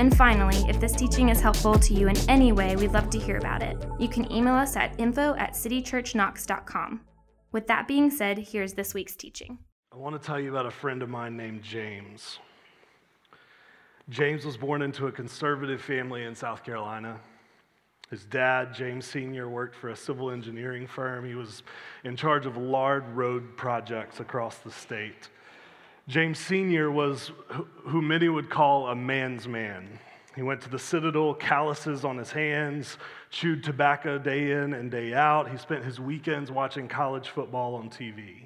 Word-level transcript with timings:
And 0.00 0.16
finally, 0.16 0.56
if 0.66 0.80
this 0.80 0.94
teaching 0.94 1.28
is 1.28 1.42
helpful 1.42 1.78
to 1.78 1.92
you 1.92 2.08
in 2.08 2.16
any 2.26 2.52
way, 2.52 2.74
we'd 2.74 2.92
love 2.92 3.10
to 3.10 3.18
hear 3.18 3.36
about 3.36 3.62
it. 3.62 3.76
You 3.98 4.08
can 4.08 4.32
email 4.32 4.54
us 4.54 4.74
at 4.74 4.98
info 4.98 5.34
at 5.34 5.52
citychurchknox.com. 5.52 7.02
With 7.52 7.66
that 7.66 7.86
being 7.86 8.10
said, 8.10 8.38
here's 8.38 8.72
this 8.72 8.94
week's 8.94 9.14
teaching. 9.14 9.58
I 9.92 9.96
want 9.96 10.18
to 10.18 10.26
tell 10.26 10.40
you 10.40 10.48
about 10.48 10.64
a 10.64 10.70
friend 10.70 11.02
of 11.02 11.10
mine 11.10 11.36
named 11.36 11.62
James. 11.62 12.38
James 14.08 14.46
was 14.46 14.56
born 14.56 14.80
into 14.80 15.06
a 15.06 15.12
conservative 15.12 15.82
family 15.82 16.24
in 16.24 16.34
South 16.34 16.64
Carolina. 16.64 17.20
His 18.08 18.24
dad, 18.24 18.72
James 18.72 19.04
Sr., 19.04 19.50
worked 19.50 19.76
for 19.76 19.90
a 19.90 19.96
civil 19.96 20.30
engineering 20.30 20.86
firm. 20.86 21.26
He 21.26 21.34
was 21.34 21.62
in 22.04 22.16
charge 22.16 22.46
of 22.46 22.56
large 22.56 23.04
road 23.12 23.54
projects 23.58 24.18
across 24.18 24.60
the 24.60 24.70
state. 24.70 25.28
James 26.08 26.38
Sr. 26.38 26.90
was 26.90 27.30
who 27.86 28.02
many 28.02 28.28
would 28.28 28.50
call 28.50 28.88
a 28.88 28.94
man's 28.94 29.46
man. 29.46 29.98
He 30.34 30.42
went 30.42 30.60
to 30.62 30.70
the 30.70 30.78
Citadel, 30.78 31.34
calluses 31.34 32.04
on 32.04 32.16
his 32.16 32.30
hands, 32.30 32.98
chewed 33.30 33.64
tobacco 33.64 34.18
day 34.18 34.52
in 34.52 34.74
and 34.74 34.90
day 34.90 35.12
out. 35.12 35.50
He 35.50 35.56
spent 35.56 35.84
his 35.84 36.00
weekends 36.00 36.50
watching 36.50 36.88
college 36.88 37.28
football 37.28 37.74
on 37.74 37.90
TV. 37.90 38.44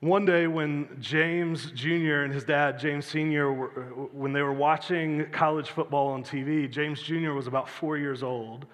One 0.00 0.26
day, 0.26 0.46
when 0.46 0.98
James 1.00 1.70
Jr. 1.70 2.22
and 2.22 2.32
his 2.32 2.44
dad, 2.44 2.78
James 2.78 3.06
Sr., 3.06 3.52
were, 3.52 3.68
when 4.12 4.32
they 4.32 4.42
were 4.42 4.52
watching 4.52 5.26
college 5.32 5.70
football 5.70 6.08
on 6.08 6.22
TV, 6.22 6.70
James 6.70 7.00
Jr. 7.00 7.32
was 7.32 7.46
about 7.46 7.68
four 7.68 7.96
years 7.96 8.22
old. 8.22 8.66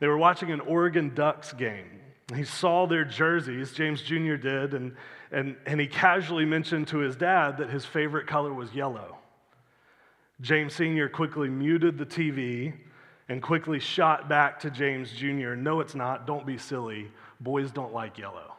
They 0.00 0.08
were 0.08 0.18
watching 0.18 0.50
an 0.50 0.60
Oregon 0.60 1.14
Ducks 1.14 1.52
game. 1.52 2.00
He 2.32 2.44
saw 2.44 2.86
their 2.86 3.04
jerseys, 3.04 3.72
James 3.72 4.00
Jr. 4.00 4.36
did, 4.36 4.72
and, 4.72 4.96
and, 5.30 5.56
and 5.66 5.80
he 5.80 5.86
casually 5.86 6.46
mentioned 6.46 6.88
to 6.88 6.98
his 6.98 7.16
dad 7.16 7.58
that 7.58 7.68
his 7.68 7.84
favorite 7.84 8.26
color 8.26 8.54
was 8.54 8.72
yellow. 8.74 9.18
James 10.40 10.74
Sr. 10.74 11.08
quickly 11.08 11.48
muted 11.48 11.98
the 11.98 12.06
TV 12.06 12.72
and 13.28 13.42
quickly 13.42 13.78
shot 13.78 14.28
back 14.28 14.60
to 14.60 14.70
James 14.70 15.12
Jr. 15.12 15.54
No, 15.54 15.80
it's 15.80 15.94
not. 15.94 16.26
Don't 16.26 16.46
be 16.46 16.58
silly. 16.58 17.10
Boys 17.40 17.70
don't 17.70 17.92
like 17.92 18.18
yellow. 18.18 18.54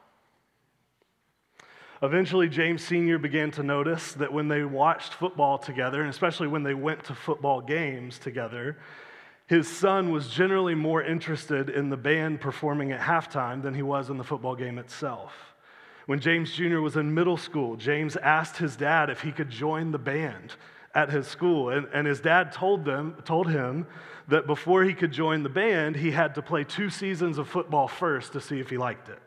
Eventually, 2.01 2.49
James 2.49 2.83
Sr. 2.83 3.17
began 3.17 3.51
to 3.51 3.63
notice 3.63 4.13
that 4.13 4.31
when 4.31 4.47
they 4.47 4.63
watched 4.63 5.13
football 5.13 5.57
together, 5.57 6.01
and 6.01 6.09
especially 6.09 6.47
when 6.47 6.63
they 6.63 6.73
went 6.73 7.03
to 7.05 7.15
football 7.15 7.61
games 7.61 8.19
together, 8.19 8.77
his 9.47 9.67
son 9.67 10.11
was 10.11 10.27
generally 10.27 10.73
more 10.73 11.03
interested 11.03 11.69
in 11.69 11.89
the 11.89 11.97
band 11.97 12.41
performing 12.41 12.91
at 12.91 12.99
halftime 12.99 13.61
than 13.61 13.75
he 13.75 13.83
was 13.83 14.09
in 14.09 14.17
the 14.17 14.23
football 14.23 14.55
game 14.55 14.79
itself. 14.79 15.33
When 16.07 16.19
James 16.19 16.53
Jr. 16.53 16.79
was 16.79 16.95
in 16.95 17.13
middle 17.13 17.37
school, 17.37 17.75
James 17.75 18.15
asked 18.17 18.57
his 18.57 18.75
dad 18.75 19.09
if 19.09 19.21
he 19.21 19.31
could 19.31 19.49
join 19.49 19.91
the 19.91 19.99
band 19.99 20.53
at 20.93 21.11
his 21.11 21.27
school. 21.27 21.69
And, 21.69 21.87
and 21.93 22.07
his 22.07 22.19
dad 22.19 22.51
told, 22.51 22.85
them, 22.85 23.15
told 23.25 23.49
him 23.49 23.85
that 24.27 24.47
before 24.47 24.83
he 24.83 24.93
could 24.93 25.11
join 25.11 25.43
the 25.43 25.49
band, 25.49 25.95
he 25.95 26.11
had 26.11 26.35
to 26.35 26.41
play 26.41 26.63
two 26.63 26.89
seasons 26.89 27.37
of 27.37 27.47
football 27.47 27.87
first 27.87 28.33
to 28.33 28.41
see 28.41 28.59
if 28.59 28.69
he 28.69 28.77
liked 28.77 29.09
it. 29.09 29.19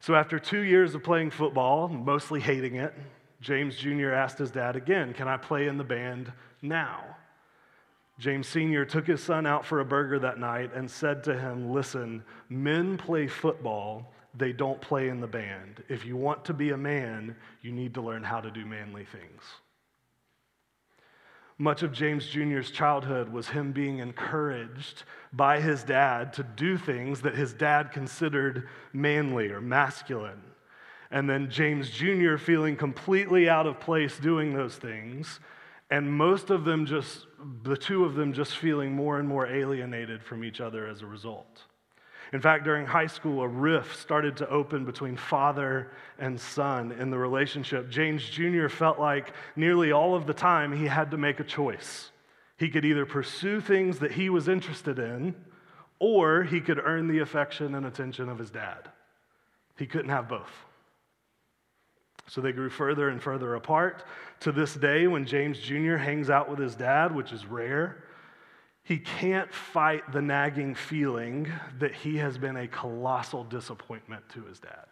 So 0.00 0.14
after 0.14 0.38
two 0.38 0.60
years 0.60 0.94
of 0.94 1.02
playing 1.02 1.30
football, 1.30 1.88
mostly 1.88 2.40
hating 2.40 2.74
it, 2.74 2.92
James 3.40 3.76
Jr. 3.76 4.10
asked 4.10 4.38
his 4.38 4.50
dad 4.50 4.76
again, 4.76 5.14
Can 5.14 5.28
I 5.28 5.38
play 5.38 5.66
in 5.66 5.78
the 5.78 5.84
band 5.84 6.30
now? 6.60 7.16
James 8.18 8.46
Sr. 8.46 8.84
took 8.84 9.06
his 9.06 9.22
son 9.22 9.46
out 9.46 9.66
for 9.66 9.80
a 9.80 9.84
burger 9.84 10.18
that 10.20 10.38
night 10.38 10.70
and 10.74 10.88
said 10.88 11.24
to 11.24 11.38
him, 11.38 11.72
Listen, 11.72 12.22
men 12.48 12.96
play 12.96 13.26
football, 13.26 14.12
they 14.36 14.52
don't 14.52 14.80
play 14.80 15.08
in 15.08 15.20
the 15.20 15.26
band. 15.26 15.82
If 15.88 16.04
you 16.04 16.16
want 16.16 16.44
to 16.44 16.54
be 16.54 16.70
a 16.70 16.76
man, 16.76 17.36
you 17.62 17.72
need 17.72 17.94
to 17.94 18.02
learn 18.02 18.22
how 18.22 18.40
to 18.40 18.50
do 18.50 18.64
manly 18.64 19.04
things. 19.04 19.42
Much 21.58 21.84
of 21.84 21.92
James 21.92 22.26
Jr.'s 22.26 22.70
childhood 22.72 23.28
was 23.28 23.48
him 23.48 23.70
being 23.70 23.98
encouraged 23.98 25.04
by 25.32 25.60
his 25.60 25.84
dad 25.84 26.32
to 26.32 26.42
do 26.42 26.76
things 26.76 27.20
that 27.20 27.36
his 27.36 27.52
dad 27.52 27.92
considered 27.92 28.68
manly 28.92 29.50
or 29.50 29.60
masculine. 29.60 30.42
And 31.12 31.30
then 31.30 31.48
James 31.48 31.90
Jr. 31.90 32.36
feeling 32.38 32.74
completely 32.76 33.48
out 33.48 33.68
of 33.68 33.78
place 33.78 34.18
doing 34.18 34.52
those 34.52 34.74
things, 34.74 35.38
and 35.90 36.10
most 36.10 36.50
of 36.50 36.64
them 36.64 36.86
just, 36.86 37.26
the 37.62 37.76
two 37.76 38.04
of 38.04 38.14
them 38.14 38.32
just 38.32 38.56
feeling 38.56 38.92
more 38.92 39.18
and 39.18 39.28
more 39.28 39.46
alienated 39.46 40.22
from 40.22 40.44
each 40.44 40.60
other 40.60 40.86
as 40.86 41.02
a 41.02 41.06
result. 41.06 41.62
In 42.32 42.40
fact, 42.40 42.64
during 42.64 42.86
high 42.86 43.06
school, 43.06 43.42
a 43.42 43.48
rift 43.48 43.96
started 43.96 44.36
to 44.38 44.48
open 44.48 44.84
between 44.84 45.16
father 45.16 45.92
and 46.18 46.40
son 46.40 46.90
in 46.92 47.10
the 47.10 47.18
relationship. 47.18 47.90
James 47.90 48.28
Jr. 48.28 48.68
felt 48.68 48.98
like 48.98 49.32
nearly 49.54 49.92
all 49.92 50.16
of 50.16 50.26
the 50.26 50.34
time 50.34 50.72
he 50.72 50.86
had 50.86 51.10
to 51.12 51.16
make 51.16 51.38
a 51.38 51.44
choice. 51.44 52.10
He 52.56 52.70
could 52.70 52.84
either 52.84 53.06
pursue 53.06 53.60
things 53.60 53.98
that 53.98 54.12
he 54.12 54.30
was 54.30 54.48
interested 54.48 54.98
in, 54.98 55.34
or 55.98 56.42
he 56.44 56.60
could 56.60 56.80
earn 56.82 57.08
the 57.08 57.20
affection 57.20 57.74
and 57.74 57.86
attention 57.86 58.28
of 58.28 58.38
his 58.38 58.50
dad. 58.50 58.90
He 59.76 59.86
couldn't 59.86 60.10
have 60.10 60.28
both. 60.28 60.50
So 62.26 62.40
they 62.40 62.52
grew 62.52 62.70
further 62.70 63.10
and 63.10 63.22
further 63.22 63.54
apart. 63.54 64.04
To 64.40 64.52
this 64.52 64.74
day, 64.74 65.06
when 65.06 65.26
James 65.26 65.58
Jr. 65.58 65.96
hangs 65.96 66.30
out 66.30 66.48
with 66.48 66.58
his 66.58 66.74
dad, 66.74 67.14
which 67.14 67.32
is 67.32 67.46
rare, 67.46 68.04
he 68.82 68.98
can't 68.98 69.52
fight 69.52 70.12
the 70.12 70.22
nagging 70.22 70.74
feeling 70.74 71.50
that 71.78 71.94
he 71.94 72.16
has 72.18 72.36
been 72.36 72.56
a 72.56 72.68
colossal 72.68 73.44
disappointment 73.44 74.28
to 74.30 74.44
his 74.44 74.58
dad. 74.58 74.86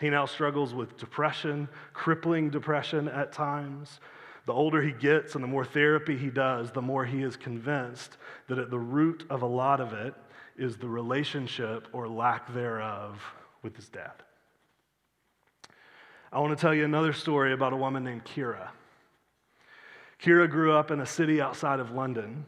He 0.00 0.10
now 0.10 0.26
struggles 0.26 0.74
with 0.74 0.96
depression, 0.96 1.68
crippling 1.92 2.50
depression 2.50 3.08
at 3.08 3.32
times. 3.32 4.00
The 4.46 4.52
older 4.52 4.82
he 4.82 4.90
gets 4.90 5.36
and 5.36 5.44
the 5.44 5.48
more 5.48 5.64
therapy 5.64 6.16
he 6.16 6.30
does, 6.30 6.72
the 6.72 6.82
more 6.82 7.04
he 7.04 7.22
is 7.22 7.36
convinced 7.36 8.16
that 8.48 8.58
at 8.58 8.70
the 8.70 8.78
root 8.78 9.24
of 9.30 9.42
a 9.42 9.46
lot 9.46 9.80
of 9.80 9.92
it 9.92 10.14
is 10.56 10.76
the 10.76 10.88
relationship 10.88 11.86
or 11.92 12.08
lack 12.08 12.52
thereof 12.52 13.22
with 13.62 13.76
his 13.76 13.88
dad. 13.88 14.24
I 16.32 16.40
want 16.40 16.56
to 16.56 16.60
tell 16.60 16.74
you 16.74 16.86
another 16.86 17.12
story 17.12 17.52
about 17.52 17.74
a 17.74 17.76
woman 17.76 18.04
named 18.04 18.24
Keira. 18.24 18.70
Keira 20.22 20.48
grew 20.48 20.72
up 20.72 20.90
in 20.90 21.00
a 21.00 21.06
city 21.06 21.42
outside 21.42 21.78
of 21.78 21.90
London. 21.90 22.46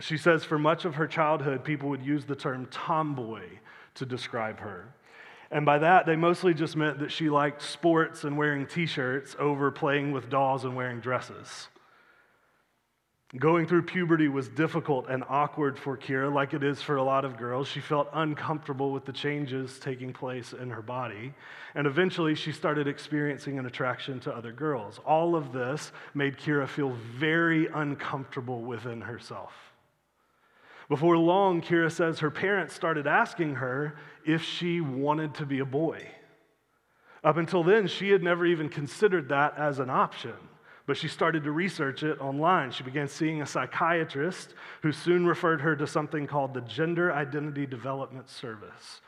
She 0.00 0.16
says 0.16 0.44
for 0.44 0.58
much 0.58 0.84
of 0.84 0.96
her 0.96 1.06
childhood, 1.06 1.62
people 1.62 1.88
would 1.90 2.02
use 2.02 2.24
the 2.24 2.34
term 2.34 2.66
tomboy 2.72 3.44
to 3.94 4.06
describe 4.06 4.58
her. 4.58 4.92
And 5.52 5.64
by 5.64 5.78
that, 5.78 6.04
they 6.04 6.16
mostly 6.16 6.52
just 6.52 6.74
meant 6.76 6.98
that 6.98 7.12
she 7.12 7.28
liked 7.28 7.62
sports 7.62 8.24
and 8.24 8.36
wearing 8.36 8.66
t 8.66 8.86
shirts 8.86 9.36
over 9.38 9.70
playing 9.70 10.10
with 10.10 10.28
dolls 10.28 10.64
and 10.64 10.74
wearing 10.74 10.98
dresses. 10.98 11.68
Going 13.38 13.66
through 13.66 13.84
puberty 13.84 14.28
was 14.28 14.50
difficult 14.50 15.08
and 15.08 15.24
awkward 15.26 15.78
for 15.78 15.96
Keira, 15.96 16.30
like 16.30 16.52
it 16.52 16.62
is 16.62 16.82
for 16.82 16.96
a 16.96 17.02
lot 17.02 17.24
of 17.24 17.38
girls. 17.38 17.66
She 17.66 17.80
felt 17.80 18.10
uncomfortable 18.12 18.92
with 18.92 19.06
the 19.06 19.12
changes 19.12 19.78
taking 19.78 20.12
place 20.12 20.52
in 20.52 20.68
her 20.68 20.82
body. 20.82 21.32
And 21.74 21.86
eventually, 21.86 22.34
she 22.34 22.52
started 22.52 22.86
experiencing 22.86 23.58
an 23.58 23.64
attraction 23.64 24.20
to 24.20 24.36
other 24.36 24.52
girls. 24.52 25.00
All 25.06 25.34
of 25.34 25.50
this 25.50 25.92
made 26.12 26.36
Keira 26.36 26.68
feel 26.68 26.90
very 27.16 27.68
uncomfortable 27.68 28.60
within 28.60 29.00
herself. 29.00 29.54
Before 30.90 31.16
long, 31.16 31.62
Keira 31.62 31.90
says 31.90 32.18
her 32.18 32.30
parents 32.30 32.74
started 32.74 33.06
asking 33.06 33.54
her 33.54 33.96
if 34.26 34.42
she 34.42 34.82
wanted 34.82 35.36
to 35.36 35.46
be 35.46 35.60
a 35.60 35.64
boy. 35.64 36.06
Up 37.24 37.38
until 37.38 37.62
then, 37.62 37.86
she 37.86 38.10
had 38.10 38.22
never 38.22 38.44
even 38.44 38.68
considered 38.68 39.30
that 39.30 39.56
as 39.56 39.78
an 39.78 39.88
option. 39.88 40.34
But 40.86 40.96
she 40.96 41.08
started 41.08 41.44
to 41.44 41.52
research 41.52 42.02
it 42.02 42.20
online. 42.20 42.72
She 42.72 42.82
began 42.82 43.08
seeing 43.08 43.42
a 43.42 43.46
psychiatrist 43.46 44.54
who 44.82 44.92
soon 44.92 45.26
referred 45.26 45.60
her 45.60 45.76
to 45.76 45.86
something 45.86 46.26
called 46.26 46.54
the 46.54 46.60
Gender 46.62 47.12
Identity 47.12 47.66
Development 47.66 48.28
Service. 48.28 49.00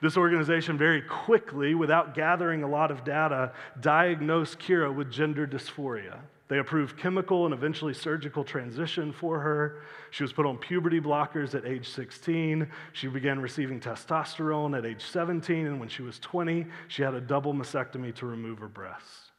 This 0.00 0.16
organization 0.16 0.78
very 0.78 1.02
quickly, 1.02 1.74
without 1.74 2.14
gathering 2.14 2.62
a 2.62 2.68
lot 2.68 2.90
of 2.90 3.04
data, 3.04 3.52
diagnosed 3.80 4.58
Keira 4.58 4.94
with 4.94 5.10
gender 5.10 5.46
dysphoria. 5.46 6.18
They 6.48 6.58
approved 6.58 6.98
chemical 6.98 7.44
and 7.44 7.54
eventually 7.54 7.94
surgical 7.94 8.42
transition 8.42 9.12
for 9.12 9.38
her. 9.38 9.82
She 10.10 10.24
was 10.24 10.32
put 10.32 10.46
on 10.46 10.58
puberty 10.58 11.00
blockers 11.00 11.54
at 11.54 11.64
age 11.64 11.88
16. 11.88 12.66
She 12.92 13.06
began 13.06 13.40
receiving 13.40 13.78
testosterone 13.78 14.76
at 14.76 14.84
age 14.84 15.02
17, 15.02 15.66
and 15.66 15.78
when 15.78 15.88
she 15.88 16.02
was 16.02 16.18
20, 16.18 16.66
she 16.88 17.02
had 17.02 17.14
a 17.14 17.20
double 17.20 17.54
mastectomy 17.54 18.12
to 18.16 18.26
remove 18.26 18.58
her 18.58 18.68
breasts. 18.68 19.29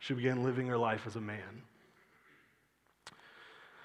She 0.00 0.14
began 0.14 0.42
living 0.42 0.66
her 0.66 0.78
life 0.78 1.06
as 1.06 1.14
a 1.14 1.20
man. 1.20 1.62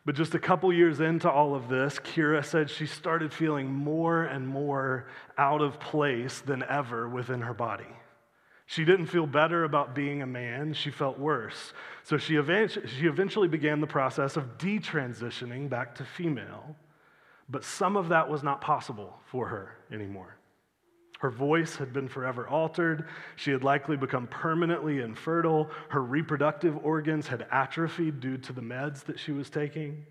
But 0.05 0.15
just 0.15 0.35
a 0.35 0.39
couple 0.39 0.71
years 0.71 0.99
into 0.99 1.29
all 1.29 1.55
of 1.55 1.67
this, 1.67 1.99
Keira 1.99 2.43
said 2.45 2.69
she 2.69 2.85
started 2.85 3.33
feeling 3.33 3.71
more 3.71 4.23
and 4.23 4.47
more 4.47 5.07
out 5.37 5.61
of 5.61 5.79
place 5.79 6.41
than 6.41 6.63
ever 6.63 7.09
within 7.09 7.41
her 7.41 7.53
body. 7.53 7.85
She 8.67 8.85
didn't 8.85 9.07
feel 9.07 9.27
better 9.27 9.63
about 9.63 9.93
being 9.93 10.21
a 10.21 10.27
man, 10.27 10.73
she 10.73 10.89
felt 10.89 11.19
worse. 11.19 11.73
So 12.03 12.17
she, 12.17 12.35
eventually 12.35 13.47
began 13.47 13.81
the 13.81 13.87
process 13.87 14.37
of 14.37 14.57
detransitioning 14.57 15.69
back 15.69 15.95
to 15.95 16.05
female, 16.05 16.75
but 17.49 17.63
some 17.63 17.97
of 17.97 18.09
that 18.09 18.29
was 18.29 18.41
not 18.41 18.61
possible 18.61 19.19
for 19.25 19.47
her 19.47 19.75
anymore. 19.91 20.37
Her 21.19 21.29
voice 21.29 21.75
had 21.75 21.93
been 21.93 22.07
forever 22.07 22.47
altered. 22.47 23.07
She 23.35 23.51
had 23.51 23.63
likely 23.63 23.97
become 23.97 24.27
permanently 24.27 24.99
infertile. 24.99 25.69
Her 25.89 26.03
reproductive 26.03 26.77
organs 26.83 27.27
had 27.27 27.47
atrophied 27.51 28.19
due 28.19 28.37
to 28.39 28.53
the 28.53 28.61
meds 28.61 29.03
that 29.05 29.19
she 29.19 29.31
was 29.31 29.49
taking, 29.49 30.05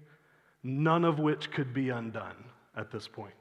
none 0.63 1.05
of 1.05 1.19
which 1.19 1.51
could 1.51 1.75
be 1.75 1.91
undone 1.91 2.45
at 2.77 2.91
this 2.91 3.07
point. 3.07 3.35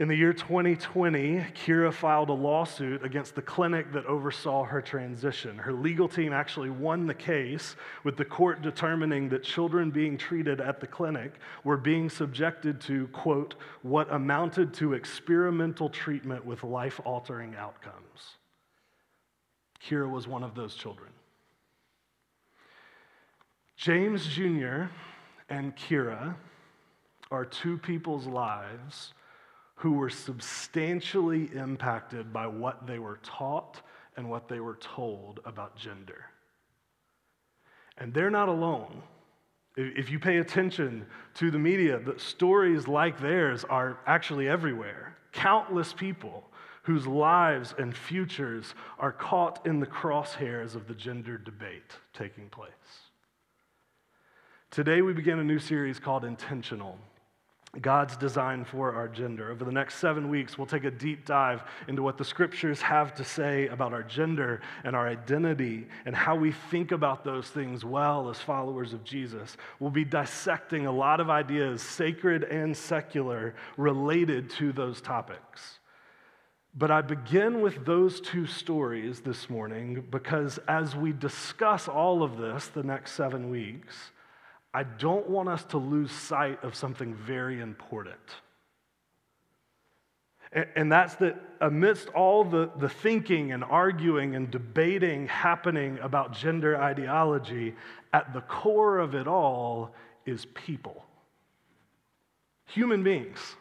In 0.00 0.06
the 0.06 0.14
year 0.14 0.32
2020, 0.32 1.44
Keira 1.54 1.92
filed 1.92 2.28
a 2.28 2.32
lawsuit 2.32 3.04
against 3.04 3.34
the 3.34 3.42
clinic 3.42 3.92
that 3.92 4.06
oversaw 4.06 4.62
her 4.62 4.80
transition. 4.80 5.58
Her 5.58 5.72
legal 5.72 6.06
team 6.06 6.32
actually 6.32 6.70
won 6.70 7.08
the 7.08 7.14
case, 7.14 7.74
with 8.04 8.16
the 8.16 8.24
court 8.24 8.62
determining 8.62 9.28
that 9.30 9.42
children 9.42 9.90
being 9.90 10.16
treated 10.16 10.60
at 10.60 10.78
the 10.78 10.86
clinic 10.86 11.32
were 11.64 11.76
being 11.76 12.08
subjected 12.08 12.80
to, 12.82 13.08
quote, 13.08 13.56
what 13.82 14.06
amounted 14.12 14.72
to 14.74 14.92
experimental 14.92 15.90
treatment 15.90 16.46
with 16.46 16.62
life 16.62 17.00
altering 17.04 17.56
outcomes. 17.56 18.36
Keira 19.84 20.08
was 20.08 20.28
one 20.28 20.44
of 20.44 20.54
those 20.54 20.76
children. 20.76 21.10
James 23.76 24.28
Jr. 24.28 24.84
and 25.50 25.74
Keira 25.74 26.36
are 27.32 27.44
two 27.44 27.76
people's 27.78 28.28
lives 28.28 29.12
who 29.78 29.92
were 29.92 30.10
substantially 30.10 31.48
impacted 31.54 32.32
by 32.32 32.46
what 32.46 32.86
they 32.86 32.98
were 32.98 33.18
taught 33.22 33.80
and 34.16 34.28
what 34.28 34.48
they 34.48 34.58
were 34.58 34.76
told 34.76 35.40
about 35.44 35.76
gender. 35.76 36.26
And 37.96 38.12
they're 38.12 38.30
not 38.30 38.48
alone. 38.48 39.02
If 39.76 40.10
you 40.10 40.18
pay 40.18 40.38
attention 40.38 41.06
to 41.34 41.52
the 41.52 41.58
media, 41.60 42.00
the 42.00 42.18
stories 42.18 42.88
like 42.88 43.20
theirs 43.20 43.64
are 43.64 43.98
actually 44.06 44.48
everywhere. 44.48 45.16
Countless 45.30 45.92
people 45.92 46.44
whose 46.82 47.06
lives 47.06 47.74
and 47.78 47.96
futures 47.96 48.74
are 48.98 49.12
caught 49.12 49.64
in 49.64 49.78
the 49.78 49.86
crosshairs 49.86 50.74
of 50.74 50.88
the 50.88 50.94
gender 50.94 51.38
debate 51.38 51.92
taking 52.12 52.48
place. 52.48 52.72
Today, 54.72 55.02
we 55.02 55.12
begin 55.12 55.38
a 55.38 55.44
new 55.44 55.60
series 55.60 56.00
called 56.00 56.24
Intentional. 56.24 56.98
God's 57.80 58.16
design 58.16 58.64
for 58.64 58.92
our 58.92 59.08
gender. 59.08 59.50
Over 59.50 59.64
the 59.64 59.72
next 59.72 59.96
seven 59.96 60.28
weeks, 60.28 60.56
we'll 60.56 60.66
take 60.66 60.84
a 60.84 60.90
deep 60.90 61.24
dive 61.24 61.62
into 61.86 62.02
what 62.02 62.18
the 62.18 62.24
scriptures 62.24 62.80
have 62.80 63.14
to 63.14 63.24
say 63.24 63.68
about 63.68 63.92
our 63.92 64.02
gender 64.02 64.60
and 64.84 64.96
our 64.96 65.08
identity 65.08 65.86
and 66.04 66.14
how 66.14 66.36
we 66.36 66.52
think 66.70 66.92
about 66.92 67.24
those 67.24 67.48
things 67.48 67.84
well 67.84 68.28
as 68.28 68.38
followers 68.38 68.92
of 68.92 69.04
Jesus. 69.04 69.56
We'll 69.80 69.90
be 69.90 70.04
dissecting 70.04 70.86
a 70.86 70.92
lot 70.92 71.20
of 71.20 71.30
ideas, 71.30 71.82
sacred 71.82 72.44
and 72.44 72.76
secular, 72.76 73.54
related 73.76 74.50
to 74.50 74.72
those 74.72 75.00
topics. 75.00 75.78
But 76.74 76.90
I 76.90 77.00
begin 77.00 77.60
with 77.60 77.84
those 77.84 78.20
two 78.20 78.46
stories 78.46 79.20
this 79.20 79.50
morning 79.50 80.06
because 80.10 80.58
as 80.68 80.94
we 80.94 81.12
discuss 81.12 81.88
all 81.88 82.22
of 82.22 82.38
this 82.38 82.68
the 82.68 82.82
next 82.82 83.12
seven 83.12 83.50
weeks, 83.50 84.12
I 84.72 84.82
don't 84.82 85.28
want 85.28 85.48
us 85.48 85.64
to 85.66 85.78
lose 85.78 86.12
sight 86.12 86.62
of 86.62 86.74
something 86.74 87.14
very 87.14 87.60
important. 87.60 88.18
And 90.52 90.90
that's 90.90 91.14
that 91.16 91.36
amidst 91.60 92.08
all 92.10 92.42
the, 92.44 92.70
the 92.78 92.88
thinking 92.88 93.52
and 93.52 93.62
arguing 93.62 94.34
and 94.34 94.50
debating 94.50 95.26
happening 95.26 95.98
about 96.00 96.32
gender 96.32 96.76
ideology, 96.76 97.74
at 98.12 98.32
the 98.32 98.40
core 98.42 98.98
of 98.98 99.14
it 99.14 99.26
all 99.26 99.94
is 100.24 100.46
people. 100.54 101.04
Human 102.66 103.02
beings. 103.02 103.56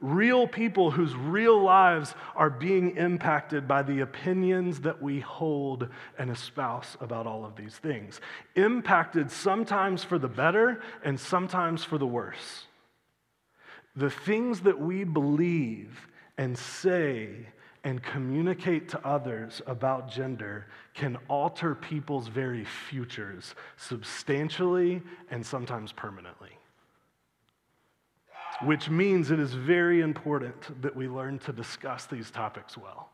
Real 0.00 0.46
people 0.46 0.90
whose 0.90 1.14
real 1.14 1.58
lives 1.62 2.14
are 2.34 2.50
being 2.50 2.96
impacted 2.96 3.66
by 3.66 3.82
the 3.82 4.00
opinions 4.00 4.80
that 4.80 5.00
we 5.00 5.20
hold 5.20 5.88
and 6.18 6.30
espouse 6.30 6.96
about 7.00 7.26
all 7.26 7.44
of 7.44 7.56
these 7.56 7.76
things. 7.76 8.20
Impacted 8.54 9.30
sometimes 9.30 10.04
for 10.04 10.18
the 10.18 10.28
better 10.28 10.82
and 11.02 11.18
sometimes 11.18 11.82
for 11.82 11.96
the 11.96 12.06
worse. 12.06 12.66
The 13.94 14.10
things 14.10 14.60
that 14.60 14.78
we 14.78 15.04
believe 15.04 16.06
and 16.36 16.56
say 16.58 17.46
and 17.82 18.02
communicate 18.02 18.90
to 18.90 19.06
others 19.06 19.62
about 19.66 20.10
gender 20.10 20.66
can 20.92 21.16
alter 21.28 21.74
people's 21.74 22.28
very 22.28 22.64
futures 22.64 23.54
substantially 23.78 25.00
and 25.30 25.46
sometimes 25.46 25.92
permanently 25.92 26.55
which 28.62 28.88
means 28.88 29.30
it 29.30 29.38
is 29.38 29.52
very 29.52 30.00
important 30.00 30.80
that 30.82 30.96
we 30.96 31.08
learn 31.08 31.38
to 31.40 31.52
discuss 31.52 32.06
these 32.06 32.30
topics 32.30 32.76
well. 32.76 33.10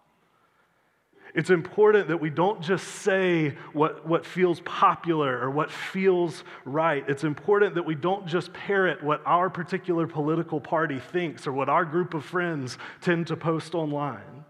It's 1.35 1.51
important 1.51 2.09
that 2.09 2.19
we 2.19 2.29
don't 2.29 2.61
just 2.61 2.87
say 2.87 3.57
what, 3.73 4.07
what 4.07 4.27
feels 4.27 4.61
popular 4.61 5.41
or 5.41 5.51
what 5.51 5.71
feels 5.71 6.45
right. 6.67 7.05
It's 7.09 7.25
important 7.25 7.75
that 7.77 7.85
we 7.85 7.95
don't 7.95 8.27
just 8.27 8.53
parrot 8.53 9.03
what 9.03 9.23
our 9.25 9.49
particular 9.49 10.07
political 10.07 10.61
party 10.61 11.01
thinks 11.01 11.47
or 11.47 11.53
what 11.53 11.71
our 11.71 11.87
group 11.87 12.13
of 12.13 12.25
friends 12.25 12.77
tend 13.01 13.29
to 13.29 13.37
post 13.37 13.75
online. 13.75 14.45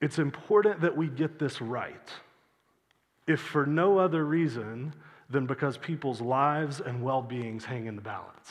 It's 0.00 0.18
important 0.18 0.80
that 0.80 0.96
we 0.96 1.08
get 1.08 1.38
this 1.38 1.60
right, 1.60 2.08
if 3.26 3.40
for 3.40 3.66
no 3.66 3.98
other 3.98 4.24
reason 4.24 4.94
than 5.28 5.44
because 5.44 5.76
people's 5.76 6.22
lives 6.22 6.80
and 6.80 7.02
well 7.02 7.20
beings 7.20 7.66
hang 7.66 7.84
in 7.84 7.94
the 7.94 8.02
balance. 8.02 8.50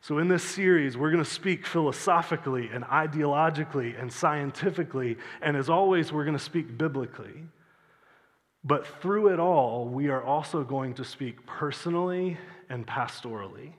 So, 0.00 0.18
in 0.18 0.28
this 0.28 0.44
series, 0.44 0.96
we're 0.96 1.10
going 1.10 1.24
to 1.24 1.28
speak 1.28 1.66
philosophically 1.66 2.70
and 2.72 2.84
ideologically 2.84 4.00
and 4.00 4.12
scientifically, 4.12 5.16
and 5.42 5.56
as 5.56 5.68
always, 5.68 6.12
we're 6.12 6.24
going 6.24 6.36
to 6.36 6.42
speak 6.42 6.78
biblically. 6.78 7.42
But 8.62 8.86
through 8.86 9.32
it 9.32 9.40
all, 9.40 9.86
we 9.86 10.08
are 10.08 10.22
also 10.22 10.62
going 10.62 10.94
to 10.94 11.04
speak 11.04 11.44
personally 11.46 12.38
and 12.68 12.86
pastorally. 12.86 13.72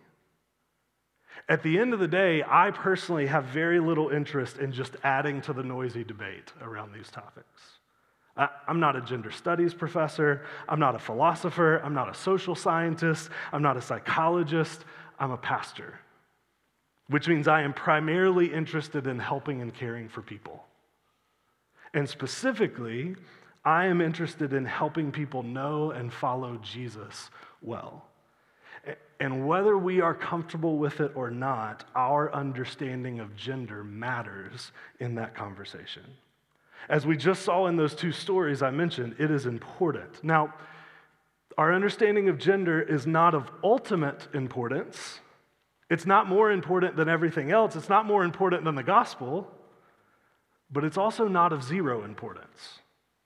At 1.47 1.63
the 1.63 1.79
end 1.79 1.93
of 1.93 1.99
the 1.99 2.07
day, 2.07 2.43
I 2.45 2.71
personally 2.71 3.27
have 3.27 3.45
very 3.45 3.79
little 3.79 4.09
interest 4.09 4.57
in 4.57 4.71
just 4.73 4.97
adding 5.03 5.41
to 5.43 5.53
the 5.53 5.63
noisy 5.63 6.03
debate 6.03 6.51
around 6.61 6.93
these 6.93 7.09
topics. 7.09 7.61
I'm 8.67 8.79
not 8.79 8.95
a 8.95 9.01
gender 9.01 9.31
studies 9.31 9.73
professor. 9.73 10.45
I'm 10.67 10.79
not 10.79 10.95
a 10.95 10.99
philosopher. 10.99 11.77
I'm 11.77 11.93
not 11.93 12.09
a 12.09 12.13
social 12.13 12.55
scientist. 12.55 13.29
I'm 13.51 13.61
not 13.61 13.77
a 13.77 13.81
psychologist. 13.81 14.85
I'm 15.17 15.31
a 15.31 15.37
pastor 15.37 15.99
which 17.09 17.27
means 17.27 17.47
I 17.47 17.63
am 17.63 17.73
primarily 17.73 18.53
interested 18.53 19.07
in 19.07 19.19
helping 19.19 19.61
and 19.61 19.73
caring 19.73 20.07
for 20.07 20.21
people. 20.21 20.63
And 21.93 22.07
specifically, 22.07 23.15
I 23.65 23.85
am 23.85 23.99
interested 23.99 24.53
in 24.53 24.63
helping 24.63 25.11
people 25.11 25.43
know 25.43 25.91
and 25.91 26.13
follow 26.13 26.57
Jesus 26.57 27.31
well. 27.61 28.05
And 29.19 29.47
whether 29.47 29.77
we 29.77 29.99
are 29.99 30.13
comfortable 30.13 30.77
with 30.77 31.01
it 31.01 31.11
or 31.15 31.29
not, 31.29 31.83
our 31.95 32.33
understanding 32.33 33.19
of 33.19 33.35
gender 33.35 33.83
matters 33.83 34.71
in 34.99 35.15
that 35.15 35.35
conversation. 35.35 36.03
As 36.87 37.05
we 37.05 37.17
just 37.17 37.41
saw 37.41 37.65
in 37.67 37.75
those 37.75 37.95
two 37.95 38.11
stories 38.11 38.61
I 38.61 38.71
mentioned, 38.71 39.15
it 39.19 39.29
is 39.29 39.45
important. 39.45 40.23
Now, 40.23 40.53
our 41.57 41.73
understanding 41.73 42.29
of 42.29 42.37
gender 42.37 42.81
is 42.81 43.05
not 43.05 43.35
of 43.35 43.51
ultimate 43.63 44.27
importance 44.33 45.19
it's 45.89 46.05
not 46.05 46.27
more 46.27 46.51
important 46.51 46.95
than 46.95 47.09
everything 47.09 47.51
else, 47.51 47.75
it's 47.75 47.89
not 47.89 48.05
more 48.05 48.23
important 48.23 48.63
than 48.63 48.75
the 48.75 48.83
gospel, 48.83 49.49
but 50.71 50.83
it's 50.83 50.97
also 50.97 51.27
not 51.27 51.51
of 51.51 51.63
zero 51.63 52.03
importance 52.03 52.79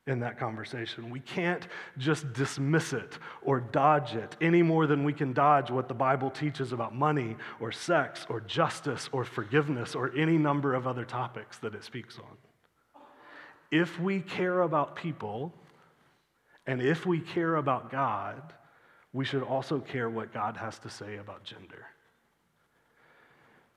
in 0.05 0.19
that 0.19 0.37
conversation. 0.37 1.09
We 1.09 1.21
can't 1.21 1.67
just 1.97 2.33
dismiss 2.33 2.93
it 2.93 3.17
or 3.41 3.61
dodge 3.61 4.15
it 4.15 4.35
any 4.41 4.61
more 4.61 4.85
than 4.85 5.03
we 5.03 5.13
can 5.13 5.31
dodge 5.33 5.71
what 5.71 5.87
the 5.87 5.93
Bible 5.93 6.29
teaches 6.29 6.73
about 6.73 6.93
money 6.93 7.37
or 7.59 7.71
sex 7.71 8.25
or 8.29 8.41
justice 8.41 9.09
or 9.11 9.23
forgiveness 9.23 9.95
or 9.95 10.11
any 10.15 10.37
number 10.37 10.73
of 10.73 10.87
other 10.87 11.05
topics 11.05 11.57
that 11.59 11.73
it 11.73 11.83
speaks 11.83 12.17
on. 12.17 12.37
If 13.71 13.99
we 13.99 14.19
care 14.19 14.61
about 14.61 14.95
people 14.95 15.53
and 16.67 16.81
if 16.81 17.05
we 17.05 17.19
care 17.19 17.55
about 17.55 17.89
God, 17.89 18.53
we 19.13 19.25
should 19.25 19.43
also 19.43 19.79
care 19.79 20.09
what 20.09 20.33
God 20.33 20.57
has 20.57 20.79
to 20.79 20.89
say 20.89 21.17
about 21.17 21.43
gender. 21.43 21.85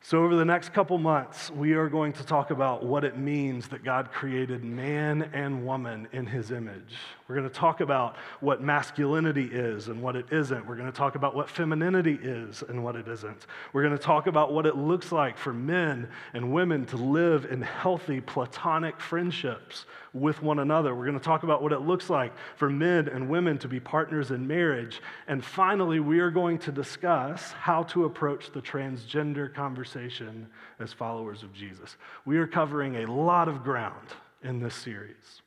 So, 0.09 0.23
over 0.23 0.37
the 0.37 0.45
next 0.45 0.73
couple 0.73 0.97
months, 0.99 1.51
we 1.51 1.73
are 1.73 1.89
going 1.89 2.13
to 2.13 2.23
talk 2.25 2.53
about 2.53 2.85
what 2.85 3.03
it 3.03 3.19
means 3.19 3.67
that 3.71 3.83
God 3.83 4.13
created 4.13 4.63
man 4.63 5.29
and 5.33 5.67
woman 5.67 6.07
in 6.13 6.27
his 6.27 6.53
image. 6.53 6.95
We're 7.27 7.35
going 7.35 7.49
to 7.49 7.53
talk 7.53 7.81
about 7.81 8.15
what 8.39 8.63
masculinity 8.63 9.47
is 9.47 9.89
and 9.89 10.01
what 10.01 10.15
it 10.15 10.27
isn't. 10.31 10.65
We're 10.65 10.77
going 10.77 10.93
to 10.93 10.97
talk 10.97 11.17
about 11.17 11.35
what 11.35 11.51
femininity 11.51 12.21
is 12.23 12.63
and 12.69 12.85
what 12.85 12.95
it 12.95 13.09
isn't. 13.09 13.49
We're 13.73 13.83
going 13.83 13.99
to 13.99 14.03
talk 14.03 14.29
about 14.29 14.53
what 14.53 14.65
it 14.65 14.77
looks 14.77 15.11
like 15.11 15.37
for 15.37 15.53
men 15.53 16.09
and 16.35 16.53
women 16.53 16.87
to 16.87 16.97
live 16.97 17.45
in 17.47 17.61
healthy 17.61 18.21
platonic 18.21 19.01
friendships 19.01 19.87
with 20.21 20.43
one 20.43 20.59
another. 20.59 20.95
We're 20.95 21.07
going 21.07 21.19
to 21.19 21.25
talk 21.25 21.43
about 21.43 21.63
what 21.63 21.73
it 21.73 21.81
looks 21.81 22.11
like 22.11 22.33
for 22.57 22.69
men 22.71 23.09
and 23.09 23.29
women 23.29 23.59
to 23.59 23.69
be 23.69 23.81
partners 23.81 24.31
in 24.31 24.47
marriage. 24.47 25.01
And 25.29 25.45
finally, 25.45 26.01
we 26.01 26.21
are 26.21 26.31
going 26.31 26.59
to 26.61 26.73
discuss 26.73 27.53
how 27.53 27.85
to 27.85 28.05
approach 28.05 28.53
the 28.53 28.61
transgender 28.61 29.53
conversation 29.53 30.49
as 30.81 30.93
followers 30.93 31.43
of 31.43 31.53
Jesus. 31.53 31.97
We 32.25 32.39
are 32.39 32.47
covering 32.47 32.97
a 32.97 33.13
lot 33.13 33.49
of 33.49 33.63
ground 33.63 34.09
in 34.43 34.61
this 34.61 34.75
series. 34.75 35.43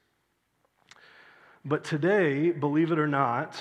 But 1.65 1.83
today, 1.83 2.51
believe 2.51 2.91
it 2.91 2.99
or 2.99 3.07
not, 3.07 3.55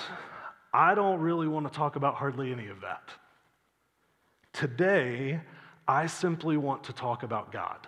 I 0.73 0.95
don't 0.95 1.19
really 1.19 1.47
want 1.47 1.67
to 1.71 1.75
talk 1.75 1.95
about 1.95 2.15
hardly 2.15 2.51
any 2.51 2.67
of 2.67 2.81
that. 2.81 3.09
Today, 4.53 5.41
I 5.87 6.07
simply 6.07 6.57
want 6.57 6.83
to 6.85 6.93
talk 6.93 7.23
about 7.23 7.51
God. 7.51 7.87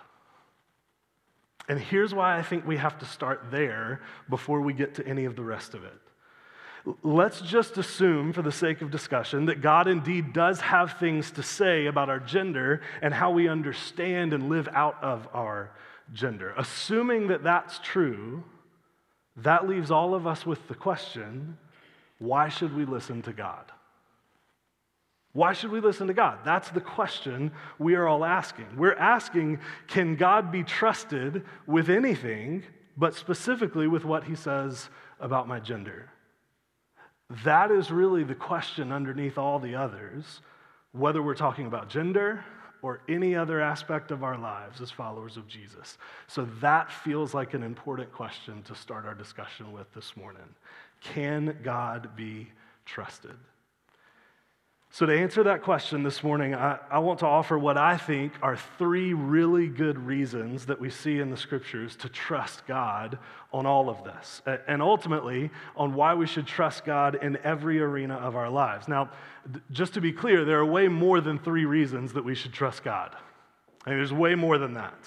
And 1.68 1.78
here's 1.78 2.14
why 2.14 2.38
I 2.38 2.42
think 2.42 2.66
we 2.66 2.76
have 2.76 2.98
to 2.98 3.06
start 3.06 3.46
there 3.50 4.00
before 4.28 4.60
we 4.60 4.72
get 4.72 4.94
to 4.96 5.06
any 5.06 5.24
of 5.24 5.36
the 5.36 5.42
rest 5.42 5.74
of 5.74 5.84
it. 5.84 5.98
Let's 7.04 7.40
just 7.40 7.78
assume, 7.78 8.32
for 8.32 8.42
the 8.42 8.50
sake 8.50 8.82
of 8.82 8.90
discussion, 8.90 9.46
that 9.46 9.60
God 9.60 9.86
indeed 9.86 10.32
does 10.32 10.60
have 10.60 10.98
things 10.98 11.30
to 11.32 11.42
say 11.42 11.86
about 11.86 12.10
our 12.10 12.18
gender 12.18 12.80
and 13.00 13.14
how 13.14 13.30
we 13.30 13.48
understand 13.48 14.32
and 14.32 14.48
live 14.48 14.68
out 14.72 14.96
of 15.00 15.28
our 15.32 15.70
gender. 16.12 16.52
Assuming 16.56 17.28
that 17.28 17.44
that's 17.44 17.78
true, 17.78 18.42
that 19.36 19.68
leaves 19.68 19.92
all 19.92 20.14
of 20.14 20.26
us 20.26 20.44
with 20.44 20.66
the 20.68 20.74
question 20.74 21.58
why 22.18 22.48
should 22.48 22.76
we 22.76 22.84
listen 22.84 23.20
to 23.22 23.32
God? 23.32 23.64
Why 25.32 25.54
should 25.54 25.70
we 25.70 25.80
listen 25.80 26.08
to 26.08 26.14
God? 26.14 26.40
That's 26.44 26.68
the 26.70 26.80
question 26.80 27.52
we 27.78 27.94
are 27.94 28.06
all 28.06 28.24
asking. 28.24 28.66
We're 28.76 28.94
asking 28.94 29.60
can 29.88 30.16
God 30.16 30.52
be 30.52 30.62
trusted 30.62 31.44
with 31.66 31.88
anything, 31.88 32.64
but 32.96 33.14
specifically 33.14 33.86
with 33.86 34.04
what 34.04 34.24
he 34.24 34.34
says 34.34 34.90
about 35.20 35.48
my 35.48 35.58
gender? 35.58 36.10
That 37.44 37.70
is 37.70 37.90
really 37.90 38.24
the 38.24 38.34
question 38.34 38.92
underneath 38.92 39.38
all 39.38 39.58
the 39.58 39.74
others, 39.74 40.42
whether 40.92 41.22
we're 41.22 41.34
talking 41.34 41.66
about 41.66 41.88
gender 41.88 42.44
or 42.82 43.00
any 43.08 43.34
other 43.34 43.60
aspect 43.60 44.10
of 44.10 44.22
our 44.22 44.36
lives 44.36 44.82
as 44.82 44.90
followers 44.90 45.38
of 45.38 45.48
Jesus. 45.48 45.96
So 46.26 46.46
that 46.60 46.92
feels 46.92 47.32
like 47.32 47.54
an 47.54 47.62
important 47.62 48.12
question 48.12 48.62
to 48.64 48.74
start 48.74 49.06
our 49.06 49.14
discussion 49.14 49.72
with 49.72 49.90
this 49.94 50.14
morning. 50.14 50.42
Can 51.00 51.56
God 51.62 52.14
be 52.16 52.48
trusted? 52.84 53.36
So, 54.94 55.06
to 55.06 55.18
answer 55.18 55.42
that 55.44 55.62
question 55.62 56.02
this 56.02 56.22
morning, 56.22 56.54
I, 56.54 56.78
I, 56.90 56.98
want 56.98 57.20
to 57.20 57.26
offer 57.26 57.58
what 57.58 57.78
I 57.78 57.96
think 57.96 58.34
are 58.42 58.58
three 58.76 59.14
really 59.14 59.66
good 59.66 59.98
reasons 59.98 60.66
that 60.66 60.78
we 60.78 60.90
see 60.90 61.18
in 61.18 61.30
the 61.30 61.36
scriptures 61.38 61.96
to 61.96 62.10
trust 62.10 62.66
God 62.66 63.18
on 63.54 63.64
all 63.64 63.88
of 63.88 64.04
this, 64.04 64.42
and 64.68 64.82
ultimately 64.82 65.50
on 65.76 65.94
why 65.94 66.12
we 66.12 66.26
should 66.26 66.46
trust 66.46 66.84
God 66.84 67.14
in 67.14 67.38
every 67.38 67.80
arena 67.80 68.16
of 68.16 68.36
our 68.36 68.50
lives. 68.50 68.86
Now, 68.86 69.08
just 69.70 69.94
to 69.94 70.02
be 70.02 70.12
clear, 70.12 70.44
there 70.44 70.58
are 70.58 70.66
way 70.66 70.88
more 70.88 71.22
than 71.22 71.38
three 71.38 71.64
reasons 71.64 72.12
that 72.12 72.24
we 72.26 72.34
should 72.34 72.52
trust 72.52 72.84
God. 72.84 73.16
I 73.86 73.90
mean, 73.90 73.98
there's 73.98 74.12
way 74.12 74.34
more 74.34 74.58
than 74.58 74.74
that. 74.74 74.98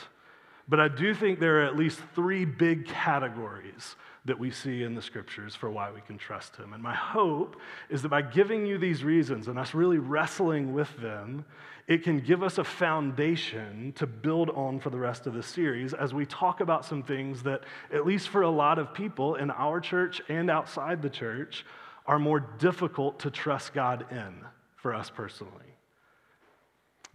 But 0.68 0.80
I 0.80 0.88
do 0.88 1.14
think 1.14 1.40
there 1.40 1.62
are 1.62 1.66
at 1.66 1.76
least 1.76 2.00
three 2.16 2.44
big 2.46 2.88
categories 2.88 3.96
that 4.26 4.40
we 4.40 4.50
see 4.50 4.82
in 4.82 4.96
the 4.96 5.02
scriptures 5.02 5.56
for 5.56 5.70
why 5.70 5.92
we 5.92 6.02
can 6.02 6.18
trust 6.18 6.56
him. 6.56 6.74
And 6.74 6.82
my 6.82 6.96
hope 6.96 7.58
is 7.90 8.02
that 8.02 8.10
by 8.10 8.24
giving 8.24 8.66
you 8.66 8.80
these 8.80 9.04
reasons 9.04 9.48
and 9.48 9.60
us 9.60 9.76
really 9.76 10.00
wrestling 10.00 10.74
with 10.74 10.90
them, 11.00 11.46
it 11.88 12.04
can 12.04 12.20
give 12.20 12.42
us 12.42 12.58
a 12.58 12.64
foundation 12.64 13.94
to 13.98 14.08
build 14.08 14.50
on 14.50 14.80
for 14.80 14.90
the 14.90 14.98
rest 14.98 15.28
of 15.28 15.36
the 15.36 15.44
series 15.44 15.94
as 15.94 16.16
we 16.16 16.26
talk 16.26 16.60
about 16.60 16.84
some 16.84 17.04
things 17.04 17.44
that, 17.44 17.62
at 17.94 18.08
least 18.08 18.30
for 18.30 18.42
a 18.42 18.50
lot 18.50 18.80
of 18.80 18.92
people 18.92 19.36
in 19.36 19.52
our 19.52 19.80
church 19.80 20.20
and 20.28 20.50
outside 20.50 21.04
the 21.04 21.10
church, 21.10 21.64
are 22.08 22.18
more 22.18 22.40
difficult 22.40 23.20
to 23.20 23.30
trust 23.30 23.76
God 23.76 24.08
in 24.12 24.34
for 24.78 24.96
us 24.96 25.12
personally. 25.12 25.75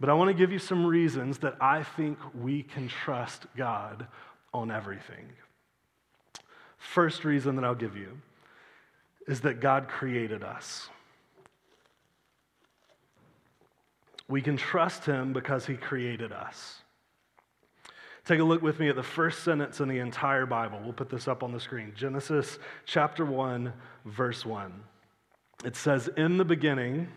But 0.01 0.09
I 0.09 0.13
want 0.13 0.29
to 0.29 0.33
give 0.33 0.51
you 0.51 0.57
some 0.57 0.83
reasons 0.83 1.37
that 1.37 1.55
I 1.61 1.83
think 1.83 2.17
we 2.33 2.63
can 2.63 2.87
trust 2.87 3.45
God 3.55 4.07
on 4.51 4.71
everything. 4.71 5.29
First 6.79 7.23
reason 7.23 7.55
that 7.57 7.63
I'll 7.63 7.75
give 7.75 7.95
you 7.95 8.17
is 9.27 9.41
that 9.41 9.59
God 9.59 9.87
created 9.87 10.43
us. 10.43 10.89
We 14.27 14.41
can 14.41 14.57
trust 14.57 15.05
Him 15.05 15.33
because 15.33 15.67
He 15.67 15.75
created 15.75 16.31
us. 16.31 16.81
Take 18.25 18.39
a 18.39 18.43
look 18.43 18.63
with 18.63 18.79
me 18.79 18.89
at 18.89 18.95
the 18.95 19.03
first 19.03 19.43
sentence 19.43 19.81
in 19.81 19.87
the 19.87 19.99
entire 19.99 20.47
Bible. 20.47 20.79
We'll 20.83 20.93
put 20.93 21.09
this 21.09 21.27
up 21.27 21.43
on 21.43 21.51
the 21.51 21.59
screen 21.59 21.93
Genesis 21.95 22.57
chapter 22.85 23.23
1, 23.23 23.71
verse 24.05 24.47
1. 24.47 24.73
It 25.63 25.75
says, 25.75 26.09
In 26.17 26.37
the 26.37 26.45
beginning, 26.45 27.07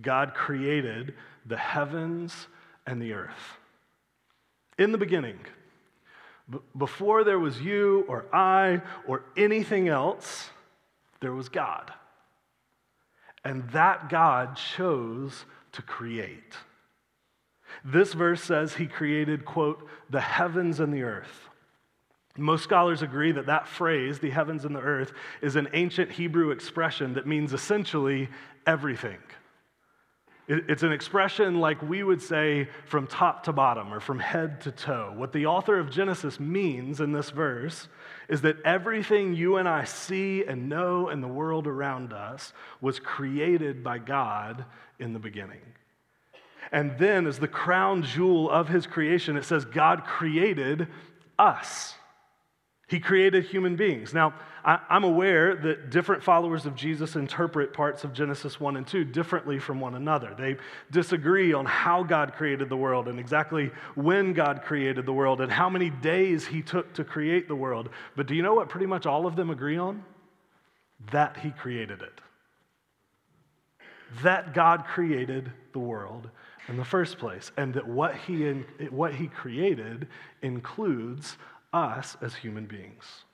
God 0.00 0.32
created 0.32 1.14
the 1.46 1.56
heavens 1.56 2.46
and 2.86 3.00
the 3.00 3.12
earth. 3.12 3.58
In 4.78 4.92
the 4.92 4.98
beginning. 4.98 5.38
Before 6.76 7.22
there 7.22 7.38
was 7.38 7.60
you 7.60 8.04
or 8.08 8.26
I 8.32 8.82
or 9.06 9.24
anything 9.36 9.88
else, 9.88 10.50
there 11.20 11.32
was 11.32 11.48
God. 11.48 11.92
And 13.44 13.68
that 13.70 14.08
God 14.08 14.56
chose 14.56 15.44
to 15.72 15.82
create. 15.82 16.54
This 17.84 18.12
verse 18.12 18.42
says 18.42 18.74
he 18.74 18.86
created, 18.86 19.44
quote, 19.44 19.88
the 20.10 20.20
heavens 20.20 20.80
and 20.80 20.92
the 20.92 21.02
earth. 21.02 21.48
Most 22.36 22.64
scholars 22.64 23.02
agree 23.02 23.32
that 23.32 23.46
that 23.46 23.68
phrase, 23.68 24.18
the 24.18 24.30
heavens 24.30 24.64
and 24.64 24.74
the 24.74 24.80
earth, 24.80 25.12
is 25.42 25.56
an 25.56 25.68
ancient 25.72 26.12
Hebrew 26.12 26.50
expression 26.50 27.14
that 27.14 27.26
means 27.26 27.52
essentially 27.52 28.28
everything. 28.66 29.18
It's 30.52 30.82
an 30.82 30.90
expression 30.90 31.60
like 31.60 31.80
we 31.80 32.02
would 32.02 32.20
say 32.20 32.68
from 32.84 33.06
top 33.06 33.44
to 33.44 33.52
bottom 33.52 33.94
or 33.94 34.00
from 34.00 34.18
head 34.18 34.60
to 34.62 34.72
toe. 34.72 35.12
What 35.14 35.32
the 35.32 35.46
author 35.46 35.78
of 35.78 35.92
Genesis 35.92 36.40
means 36.40 37.00
in 37.00 37.12
this 37.12 37.30
verse 37.30 37.86
is 38.28 38.40
that 38.40 38.60
everything 38.64 39.32
you 39.32 39.58
and 39.58 39.68
I 39.68 39.84
see 39.84 40.44
and 40.44 40.68
know 40.68 41.08
in 41.08 41.20
the 41.20 41.28
world 41.28 41.68
around 41.68 42.12
us 42.12 42.52
was 42.80 42.98
created 42.98 43.84
by 43.84 43.98
God 43.98 44.64
in 44.98 45.12
the 45.12 45.20
beginning. 45.20 45.60
And 46.72 46.98
then, 46.98 47.28
as 47.28 47.38
the 47.38 47.46
crown 47.46 48.02
jewel 48.02 48.50
of 48.50 48.66
his 48.66 48.88
creation, 48.88 49.36
it 49.36 49.44
says 49.44 49.64
God 49.64 50.02
created 50.04 50.88
us. 51.38 51.94
He 52.88 52.98
created 52.98 53.44
human 53.44 53.76
beings. 53.76 54.12
Now, 54.12 54.34
I, 54.64 54.80
am 54.90 55.04
aware 55.04 55.54
that 55.56 55.90
different 55.90 56.22
followers 56.22 56.66
of 56.66 56.74
Jesus 56.74 57.16
interpret 57.16 57.72
parts 57.72 58.04
of 58.04 58.12
Genesis 58.12 58.60
1 58.60 58.76
and 58.76 58.86
2 58.86 59.04
differently 59.04 59.58
from 59.58 59.80
one 59.80 59.94
another. 59.94 60.34
They 60.36 60.56
disagree 60.90 61.52
on 61.52 61.66
how 61.66 62.02
God 62.02 62.34
created 62.34 62.68
the 62.68 62.76
world 62.76 63.08
and 63.08 63.18
exactly 63.18 63.70
when 63.94 64.32
God 64.32 64.62
created 64.62 65.06
the 65.06 65.12
world 65.12 65.40
and 65.40 65.50
how 65.50 65.70
many 65.70 65.90
days 65.90 66.46
He 66.46 66.62
took 66.62 66.92
to 66.94 67.04
create 67.04 67.48
the 67.48 67.56
world. 67.56 67.88
But 68.16 68.26
do 68.26 68.34
you 68.34 68.42
know 68.42 68.54
what 68.54 68.68
pretty 68.68 68.86
much 68.86 69.06
all 69.06 69.26
of 69.26 69.36
them 69.36 69.50
agree 69.50 69.78
on? 69.78 70.04
That 71.12 71.36
He 71.38 71.50
created 71.50 72.02
it. 72.02 72.20
That 74.22 74.54
God 74.54 74.84
created 74.84 75.52
the 75.72 75.78
world 75.78 76.28
in 76.68 76.76
the 76.76 76.84
first 76.84 77.18
place, 77.18 77.50
and 77.56 77.74
that 77.74 77.86
what 77.86 78.14
He, 78.14 78.44
what 78.90 79.14
he 79.14 79.26
created 79.26 80.06
includes 80.42 81.36
us 81.72 82.16
as 82.20 82.34
human 82.34 82.66
beings. 82.66 83.24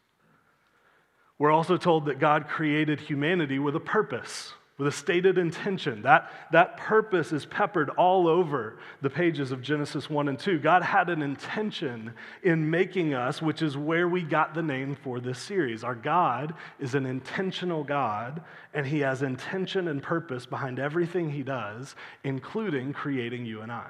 We're 1.38 1.52
also 1.52 1.76
told 1.76 2.06
that 2.06 2.18
God 2.18 2.48
created 2.48 3.00
humanity 3.00 3.58
with 3.58 3.76
a 3.76 3.80
purpose, 3.80 4.54
with 4.78 4.88
a 4.88 4.92
stated 4.92 5.36
intention. 5.36 6.02
That, 6.02 6.30
that 6.52 6.78
purpose 6.78 7.30
is 7.30 7.44
peppered 7.44 7.90
all 7.90 8.26
over 8.26 8.78
the 9.02 9.10
pages 9.10 9.52
of 9.52 9.60
Genesis 9.60 10.08
1 10.08 10.28
and 10.28 10.38
2. 10.38 10.58
God 10.60 10.82
had 10.82 11.10
an 11.10 11.20
intention 11.20 12.14
in 12.42 12.70
making 12.70 13.12
us, 13.12 13.42
which 13.42 13.60
is 13.60 13.76
where 13.76 14.08
we 14.08 14.22
got 14.22 14.54
the 14.54 14.62
name 14.62 14.96
for 15.02 15.20
this 15.20 15.38
series. 15.38 15.84
Our 15.84 15.94
God 15.94 16.54
is 16.78 16.94
an 16.94 17.04
intentional 17.04 17.84
God, 17.84 18.42
and 18.72 18.86
He 18.86 19.00
has 19.00 19.22
intention 19.22 19.88
and 19.88 20.02
purpose 20.02 20.46
behind 20.46 20.78
everything 20.78 21.30
He 21.30 21.42
does, 21.42 21.94
including 22.24 22.94
creating 22.94 23.44
you 23.44 23.60
and 23.60 23.70
I. 23.70 23.88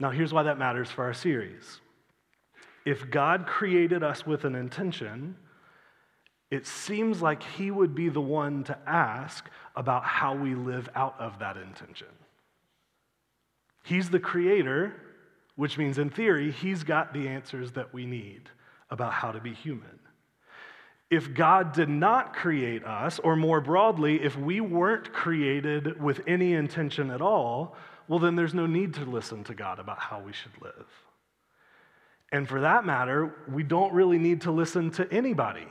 Now, 0.00 0.10
here's 0.10 0.32
why 0.32 0.42
that 0.44 0.58
matters 0.58 0.90
for 0.90 1.04
our 1.04 1.14
series. 1.14 1.80
If 2.84 3.10
God 3.10 3.46
created 3.46 4.02
us 4.02 4.26
with 4.26 4.44
an 4.44 4.54
intention, 4.54 5.36
it 6.50 6.66
seems 6.66 7.22
like 7.22 7.42
He 7.42 7.70
would 7.70 7.94
be 7.94 8.08
the 8.08 8.20
one 8.20 8.64
to 8.64 8.78
ask 8.86 9.48
about 9.76 10.04
how 10.04 10.34
we 10.34 10.54
live 10.54 10.88
out 10.94 11.16
of 11.18 11.38
that 11.40 11.56
intention. 11.56 12.08
He's 13.84 14.08
the 14.08 14.20
creator, 14.20 14.94
which 15.56 15.78
means 15.78 15.98
in 15.98 16.10
theory, 16.10 16.50
he's 16.50 16.82
got 16.82 17.12
the 17.12 17.28
answers 17.28 17.72
that 17.72 17.92
we 17.92 18.06
need 18.06 18.48
about 18.90 19.12
how 19.12 19.30
to 19.30 19.40
be 19.40 19.52
human. 19.52 19.98
If 21.10 21.34
God 21.34 21.72
did 21.72 21.90
not 21.90 22.34
create 22.34 22.82
us, 22.84 23.18
or 23.18 23.36
more 23.36 23.60
broadly, 23.60 24.22
if 24.22 24.36
we 24.38 24.60
weren't 24.60 25.12
created 25.12 26.00
with 26.02 26.22
any 26.26 26.54
intention 26.54 27.10
at 27.10 27.20
all, 27.20 27.76
well, 28.08 28.18
then 28.18 28.36
there's 28.36 28.54
no 28.54 28.66
need 28.66 28.94
to 28.94 29.04
listen 29.04 29.44
to 29.44 29.54
God 29.54 29.78
about 29.78 29.98
how 29.98 30.20
we 30.20 30.32
should 30.32 30.52
live. 30.62 30.86
And 32.32 32.48
for 32.48 32.62
that 32.62 32.84
matter, 32.84 33.34
we 33.48 33.62
don't 33.62 33.92
really 33.92 34.18
need 34.18 34.40
to 34.42 34.50
listen 34.50 34.90
to 34.92 35.10
anybody 35.12 35.66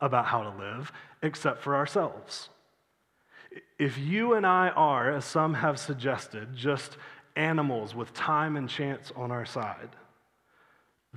about 0.00 0.26
how 0.26 0.42
to 0.42 0.50
live 0.58 0.92
except 1.22 1.62
for 1.62 1.76
ourselves. 1.76 2.48
If 3.78 3.98
you 3.98 4.34
and 4.34 4.46
I 4.46 4.68
are, 4.68 5.10
as 5.12 5.24
some 5.24 5.54
have 5.54 5.78
suggested, 5.78 6.54
just 6.54 6.96
animals 7.36 7.94
with 7.94 8.12
time 8.12 8.56
and 8.56 8.68
chance 8.68 9.12
on 9.16 9.30
our 9.30 9.46
side, 9.46 9.90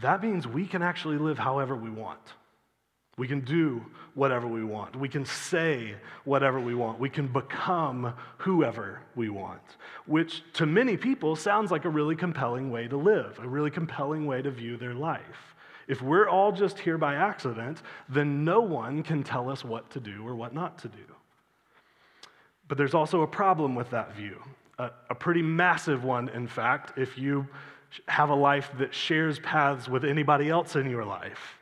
that 0.02 0.24
means 0.24 0.48
we 0.48 0.66
can 0.66 0.82
actually 0.82 1.18
live 1.18 1.38
however 1.38 1.76
we 1.76 1.90
want. 1.90 2.20
We 3.16 3.28
can 3.28 3.42
do 3.42 3.86
whatever 4.16 4.48
we 4.48 4.64
want. 4.64 4.96
We 4.96 5.08
can 5.08 5.24
say 5.26 5.96
whatever 6.24 6.60
we 6.60 6.74
want. 6.74 7.00
We 7.00 7.10
can 7.10 7.28
become 7.28 8.14
whoever 8.40 9.02
we 9.16 9.30
want, 9.30 9.62
which 10.08 10.42
to 10.54 10.66
many 10.66 10.98
people 10.98 11.36
sounds 11.36 11.70
like 11.70 11.86
a 11.86 11.90
really 11.90 12.16
compelling 12.16 12.72
way 12.72 12.88
to 12.88 12.98
live, 12.98 13.38
a 13.40 13.48
really 13.48 13.70
compelling 13.70 14.26
way 14.26 14.42
to 14.42 14.50
view 14.50 14.78
their 14.78 14.96
life. 14.96 15.54
If 15.88 16.02
we're 16.02 16.28
all 16.28 16.52
just 16.52 16.80
here 16.80 16.98
by 16.98 17.16
accident, 17.16 17.82
then 18.10 18.44
no 18.44 18.62
one 18.62 19.04
can 19.04 19.24
tell 19.24 19.50
us 19.50 19.64
what 19.64 19.90
to 19.92 20.00
do 20.00 20.26
or 20.26 20.36
what 20.36 20.54
not 20.54 20.78
to 20.80 20.88
do. 20.88 20.98
But 22.68 22.78
there's 22.78 22.94
also 22.94 23.22
a 23.22 23.28
problem 23.28 23.76
with 23.76 23.90
that 23.90 24.16
view, 24.16 24.42
a, 24.80 24.92
a 25.10 25.16
pretty 25.16 25.42
massive 25.42 26.04
one, 26.04 26.30
in 26.30 26.48
fact, 26.48 26.98
if 26.98 27.18
you 27.18 27.48
have 28.08 28.30
a 28.30 28.36
life 28.36 28.72
that 28.80 28.94
shares 28.94 29.40
paths 29.40 29.88
with 29.88 30.04
anybody 30.04 30.50
else 30.50 30.76
in 30.76 30.90
your 30.90 31.06
life. 31.06 31.60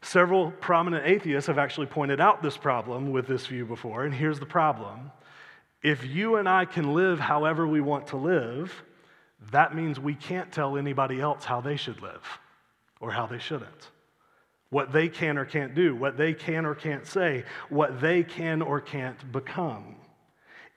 Several 0.00 0.50
prominent 0.52 1.06
atheists 1.06 1.46
have 1.46 1.58
actually 1.58 1.86
pointed 1.86 2.20
out 2.20 2.42
this 2.42 2.56
problem 2.56 3.10
with 3.10 3.26
this 3.26 3.46
view 3.46 3.66
before, 3.66 4.04
and 4.04 4.14
here's 4.14 4.38
the 4.38 4.46
problem. 4.46 5.10
If 5.82 6.06
you 6.06 6.36
and 6.36 6.48
I 6.48 6.64
can 6.64 6.94
live 6.94 7.18
however 7.18 7.66
we 7.66 7.80
want 7.80 8.06
to 8.08 8.16
live, 8.16 8.82
that 9.50 9.74
means 9.74 9.98
we 10.00 10.14
can't 10.14 10.50
tell 10.50 10.78
anybody 10.78 11.20
else 11.20 11.44
how 11.44 11.60
they 11.60 11.76
should 11.76 12.00
live 12.00 12.22
or 13.04 13.10
how 13.10 13.26
they 13.26 13.38
shouldn't. 13.38 13.90
What 14.70 14.92
they 14.92 15.08
can 15.08 15.36
or 15.36 15.44
can't 15.44 15.74
do, 15.74 15.94
what 15.94 16.16
they 16.16 16.32
can 16.32 16.64
or 16.64 16.74
can't 16.74 17.06
say, 17.06 17.44
what 17.68 18.00
they 18.00 18.22
can 18.22 18.62
or 18.62 18.80
can't 18.80 19.30
become, 19.30 19.96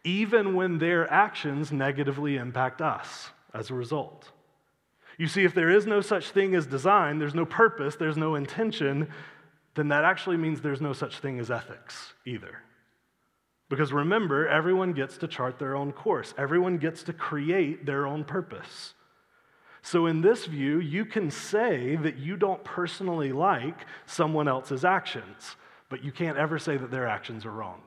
even 0.04 0.56
when 0.56 0.78
their 0.78 1.12
actions 1.12 1.72
negatively 1.72 2.36
impact 2.36 2.82
us 2.82 3.30
as 3.54 3.70
a 3.70 3.74
result. 3.74 4.30
You 5.18 5.28
see, 5.28 5.46
if 5.46 5.56
there 5.56 5.70
is 5.70 5.88
no 5.88 6.02
such 6.02 6.30
thing 6.32 6.54
as 6.54 6.68
design, 6.68 7.18
there's 7.18 7.34
no 7.34 7.46
purpose, 7.46 7.96
there's 7.96 8.18
no 8.18 8.36
intention, 8.36 9.08
then 9.76 9.88
that 9.88 10.04
actually 10.04 10.38
means 10.38 10.60
there's 10.60 10.82
no 10.82 10.94
such 10.94 11.20
thing 11.20 11.40
as 11.40 11.50
ethics 11.50 12.14
either. 12.26 12.60
Because 13.70 13.94
remember, 13.94 14.48
everyone 14.50 14.92
gets 14.92 15.18
to 15.20 15.28
chart 15.28 15.60
their 15.60 15.78
own 15.78 15.94
course, 15.94 16.34
everyone 16.38 16.78
gets 16.78 17.04
to 17.04 17.14
create 17.14 17.86
their 17.86 18.06
own 18.06 18.26
purpose. 18.26 18.94
So, 19.90 20.08
in 20.08 20.20
this 20.20 20.46
view, 20.48 20.80
you 20.80 21.06
can 21.06 21.32
say 21.32 21.96
that 21.96 22.18
you 22.18 22.36
don't 22.36 22.62
personally 22.66 23.32
like 23.32 23.86
someone 24.06 24.46
else's 24.46 24.84
actions, 24.84 25.56
but 25.88 26.04
you 26.04 26.12
can't 26.12 26.38
ever 26.38 26.60
say 26.60 26.76
that 26.76 26.92
their 26.92 27.08
actions 27.08 27.46
are 27.46 27.52
wrong. 27.52 27.82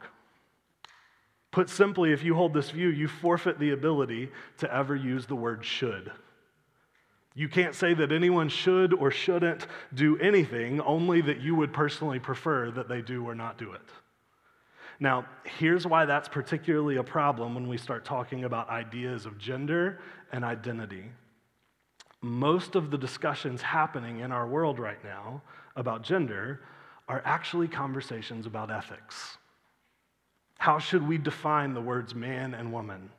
Put 1.51 1.69
simply, 1.69 2.13
if 2.13 2.25
you 2.25 2.35
hold 2.35 2.55
this 2.55 2.71
view, 2.71 2.89
you 2.89 3.07
forfeit 3.07 3.59
the 3.59 3.73
ability 3.73 4.31
to 4.61 4.75
ever 4.75 4.97
use 4.97 5.27
the 5.27 5.37
word 5.37 5.63
should. 5.63 6.11
You 7.35 7.51
can't 7.51 7.75
say 7.75 7.93
that 7.93 8.13
anyone 8.13 8.49
should 8.49 8.95
or 8.95 9.11
shouldn't 9.11 9.67
do 9.93 10.17
anything, 10.21 10.81
only 10.81 11.21
that 11.21 11.43
you 11.43 11.55
would 11.55 11.75
personally 11.75 12.19
prefer 12.19 12.71
that 12.71 12.89
they 12.89 13.03
do 13.03 13.27
or 13.27 13.35
not 13.35 13.59
do 13.59 13.75
it. 13.75 13.91
Now, 15.01 15.27
here's 15.45 15.87
why 15.87 16.07
that's 16.07 16.31
particularly 16.31 16.97
a 16.97 17.05
problem 17.05 17.55
when 17.55 17.69
we 17.69 17.77
start 17.77 18.07
talking 18.07 18.45
about 18.45 18.71
ideas 18.71 19.27
of 19.27 19.37
gender 19.37 20.01
and 20.33 20.47
identity. 20.47 21.05
Most 22.23 22.75
of 22.75 22.91
the 22.91 22.99
discussions 22.99 23.63
happening 23.63 24.21
in 24.21 24.31
our 24.31 24.47
world 24.47 24.79
right 24.79 25.03
now 25.03 25.43
about 25.77 26.03
gender 26.03 26.61
are 27.09 27.23
actually 27.25 27.67
conversations 27.67 28.47
about 28.47 28.71
ethics. 28.71 29.39
How 30.59 30.79
should 30.79 31.07
we 31.07 31.17
define 31.17 31.73
the 31.73 31.81
words 31.81 32.15
man 32.15 32.53
and 32.55 32.73
woman? 32.73 33.11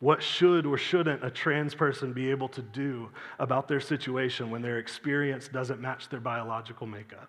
What 0.00 0.22
should 0.22 0.64
or 0.64 0.78
shouldn't 0.78 1.24
a 1.24 1.30
trans 1.30 1.74
person 1.74 2.12
be 2.12 2.30
able 2.30 2.48
to 2.50 2.62
do 2.62 3.10
about 3.40 3.66
their 3.66 3.80
situation 3.80 4.50
when 4.50 4.62
their 4.62 4.78
experience 4.78 5.48
doesn't 5.48 5.80
match 5.80 6.08
their 6.08 6.20
biological 6.20 6.86
makeup? 6.86 7.28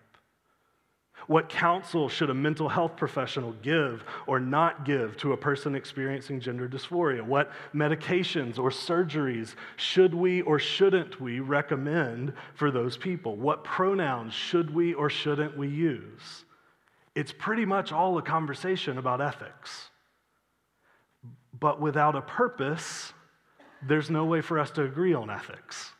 What 1.30 1.48
counsel 1.48 2.08
should 2.08 2.28
a 2.28 2.34
mental 2.34 2.68
health 2.68 2.96
professional 2.96 3.52
give 3.62 4.02
or 4.26 4.40
not 4.40 4.84
give 4.84 5.16
to 5.18 5.32
a 5.32 5.36
person 5.36 5.76
experiencing 5.76 6.40
gender 6.40 6.68
dysphoria? 6.68 7.22
What 7.22 7.52
medications 7.72 8.58
or 8.58 8.70
surgeries 8.70 9.54
should 9.76 10.12
we 10.12 10.42
or 10.42 10.58
shouldn't 10.58 11.20
we 11.20 11.38
recommend 11.38 12.32
for 12.54 12.72
those 12.72 12.96
people? 12.96 13.36
What 13.36 13.62
pronouns 13.62 14.34
should 14.34 14.74
we 14.74 14.92
or 14.92 15.08
shouldn't 15.08 15.56
we 15.56 15.68
use? 15.68 16.46
It's 17.14 17.30
pretty 17.30 17.64
much 17.64 17.92
all 17.92 18.18
a 18.18 18.22
conversation 18.22 18.98
about 18.98 19.20
ethics. 19.20 19.90
But 21.60 21.80
without 21.80 22.16
a 22.16 22.22
purpose, 22.22 23.12
there's 23.86 24.10
no 24.10 24.24
way 24.24 24.40
for 24.40 24.58
us 24.58 24.72
to 24.72 24.82
agree 24.82 25.14
on 25.14 25.30
ethics. 25.30 25.92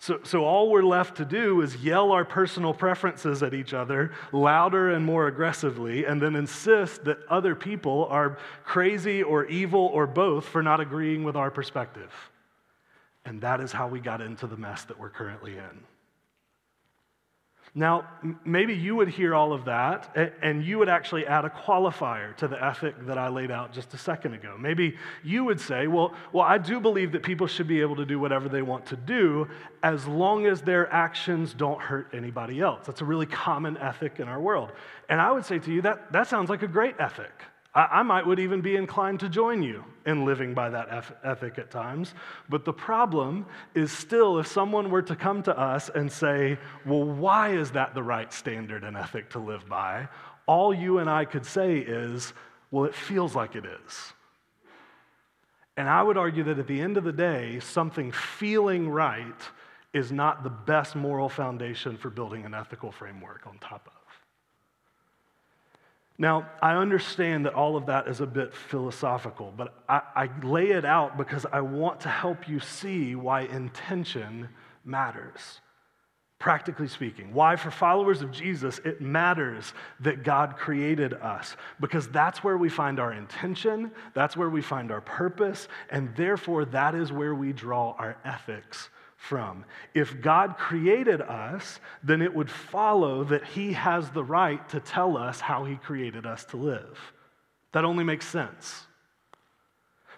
So, 0.00 0.20
so 0.22 0.44
all 0.44 0.70
we're 0.70 0.84
left 0.84 1.16
to 1.16 1.24
do 1.24 1.60
is 1.60 1.76
yell 1.76 2.12
our 2.12 2.24
personal 2.24 2.72
preferences 2.72 3.42
at 3.42 3.52
each 3.52 3.74
other 3.74 4.12
louder 4.32 4.92
and 4.92 5.04
more 5.04 5.26
aggressively, 5.26 6.04
and 6.04 6.22
then 6.22 6.36
insist 6.36 7.04
that 7.04 7.18
other 7.28 7.56
people 7.56 8.06
are 8.08 8.38
crazy 8.64 9.22
or 9.24 9.46
evil 9.46 9.90
or 9.92 10.06
both 10.06 10.44
for 10.46 10.62
not 10.62 10.78
agreeing 10.78 11.24
with 11.24 11.34
our 11.34 11.50
perspective. 11.50 12.12
And 13.24 13.40
that 13.40 13.60
is 13.60 13.72
how 13.72 13.88
we 13.88 13.98
got 13.98 14.20
into 14.20 14.46
the 14.46 14.56
mess 14.56 14.84
that 14.84 14.98
we're 14.98 15.10
currently 15.10 15.56
in. 15.56 15.97
Now, 17.74 18.08
maybe 18.44 18.74
you 18.74 18.96
would 18.96 19.08
hear 19.08 19.34
all 19.34 19.52
of 19.52 19.64
that 19.66 20.34
and 20.42 20.64
you 20.64 20.78
would 20.78 20.88
actually 20.88 21.26
add 21.26 21.44
a 21.44 21.50
qualifier 21.50 22.36
to 22.36 22.48
the 22.48 22.62
ethic 22.62 22.94
that 23.06 23.18
I 23.18 23.28
laid 23.28 23.50
out 23.50 23.72
just 23.72 23.94
a 23.94 23.98
second 23.98 24.34
ago. 24.34 24.56
Maybe 24.58 24.96
you 25.22 25.44
would 25.44 25.60
say, 25.60 25.86
well, 25.86 26.14
well, 26.32 26.44
I 26.44 26.58
do 26.58 26.80
believe 26.80 27.12
that 27.12 27.22
people 27.22 27.46
should 27.46 27.68
be 27.68 27.80
able 27.80 27.96
to 27.96 28.06
do 28.06 28.18
whatever 28.18 28.48
they 28.48 28.62
want 28.62 28.86
to 28.86 28.96
do 28.96 29.48
as 29.82 30.06
long 30.06 30.46
as 30.46 30.62
their 30.62 30.92
actions 30.92 31.54
don't 31.54 31.80
hurt 31.80 32.08
anybody 32.12 32.60
else. 32.60 32.86
That's 32.86 33.00
a 33.00 33.04
really 33.04 33.26
common 33.26 33.76
ethic 33.78 34.18
in 34.18 34.28
our 34.28 34.40
world. 34.40 34.72
And 35.08 35.20
I 35.20 35.30
would 35.30 35.44
say 35.44 35.58
to 35.58 35.72
you, 35.72 35.82
that, 35.82 36.12
that 36.12 36.26
sounds 36.26 36.50
like 36.50 36.62
a 36.62 36.68
great 36.68 36.96
ethic. 36.98 37.32
I, 37.74 38.02
might 38.02 38.26
would 38.26 38.40
even 38.40 38.60
be 38.60 38.76
inclined 38.76 39.20
to 39.20 39.28
join 39.28 39.62
you 39.62 39.84
in 40.06 40.24
living 40.24 40.54
by 40.54 40.70
that 40.70 41.16
ethic 41.22 41.58
at 41.58 41.70
times. 41.70 42.14
But 42.48 42.64
the 42.64 42.72
problem 42.72 43.46
is 43.74 43.92
still 43.92 44.38
if 44.38 44.46
someone 44.46 44.90
were 44.90 45.02
to 45.02 45.14
come 45.14 45.42
to 45.44 45.56
us 45.56 45.90
and 45.94 46.10
say, 46.10 46.58
well, 46.86 47.04
why 47.04 47.50
is 47.50 47.72
that 47.72 47.94
the 47.94 48.02
right 48.02 48.32
standard 48.32 48.84
and 48.84 48.96
ethic 48.96 49.30
to 49.30 49.38
live 49.38 49.68
by? 49.68 50.08
All 50.46 50.72
you 50.72 50.98
and 50.98 51.10
I 51.10 51.24
could 51.24 51.44
say 51.44 51.76
is, 51.76 52.32
well, 52.70 52.84
it 52.84 52.94
feels 52.94 53.34
like 53.34 53.54
it 53.54 53.64
is. 53.64 54.12
And 55.76 55.88
I 55.88 56.02
would 56.02 56.16
argue 56.16 56.44
that 56.44 56.58
at 56.58 56.66
the 56.66 56.80
end 56.80 56.96
of 56.96 57.04
the 57.04 57.12
day, 57.12 57.60
something 57.60 58.10
feeling 58.10 58.88
right 58.88 59.42
is 59.92 60.10
not 60.10 60.42
the 60.42 60.50
best 60.50 60.96
moral 60.96 61.28
foundation 61.28 61.96
for 61.96 62.10
building 62.10 62.44
an 62.44 62.54
ethical 62.54 62.90
framework 62.90 63.46
on 63.46 63.58
top 63.58 63.86
of. 63.86 63.97
Now, 66.20 66.50
I 66.60 66.74
understand 66.74 67.46
that 67.46 67.54
all 67.54 67.76
of 67.76 67.86
that 67.86 68.08
is 68.08 68.20
a 68.20 68.26
bit 68.26 68.52
philosophical, 68.52 69.52
but 69.56 69.72
I, 69.88 70.02
I, 70.16 70.28
lay 70.44 70.70
it 70.70 70.84
out 70.84 71.16
because 71.16 71.46
I 71.52 71.60
want 71.60 72.00
to 72.00 72.08
help 72.08 72.48
you 72.48 72.58
see 72.58 73.14
why 73.14 73.42
intention 73.42 74.48
matters. 74.84 75.60
Practically 76.40 76.88
speaking, 76.88 77.32
why 77.32 77.54
for 77.54 77.70
followers 77.70 78.20
of 78.22 78.32
Jesus 78.32 78.80
it 78.84 79.00
matters 79.00 79.72
that 80.00 80.24
God 80.24 80.56
created 80.56 81.14
us, 81.14 81.56
because 81.78 82.08
that's 82.08 82.42
where 82.42 82.58
we 82.58 82.68
find 82.68 82.98
our 82.98 83.12
intention, 83.12 83.92
that's 84.12 84.36
where 84.36 84.50
we 84.50 84.62
find 84.62 84.90
our 84.90 85.00
purpose, 85.00 85.68
and 85.90 86.14
therefore 86.16 86.64
that 86.64 86.96
is 86.96 87.12
where 87.12 87.34
we 87.34 87.52
draw 87.52 87.92
our 87.92 88.16
ethics 88.24 88.90
from. 89.18 89.64
If 89.94 90.22
God 90.22 90.56
created 90.56 91.20
us, 91.20 91.80
then 92.02 92.22
it 92.22 92.34
would 92.34 92.50
follow 92.50 93.24
that 93.24 93.44
He 93.44 93.74
has 93.74 94.08
the 94.10 94.24
right 94.24 94.66
to 94.70 94.80
tell 94.80 95.18
us 95.18 95.40
how 95.40 95.64
He 95.64 95.76
created 95.76 96.24
us 96.24 96.44
to 96.46 96.56
live. 96.56 96.98
That 97.72 97.84
only 97.84 98.04
makes 98.04 98.26
sense. 98.26 98.86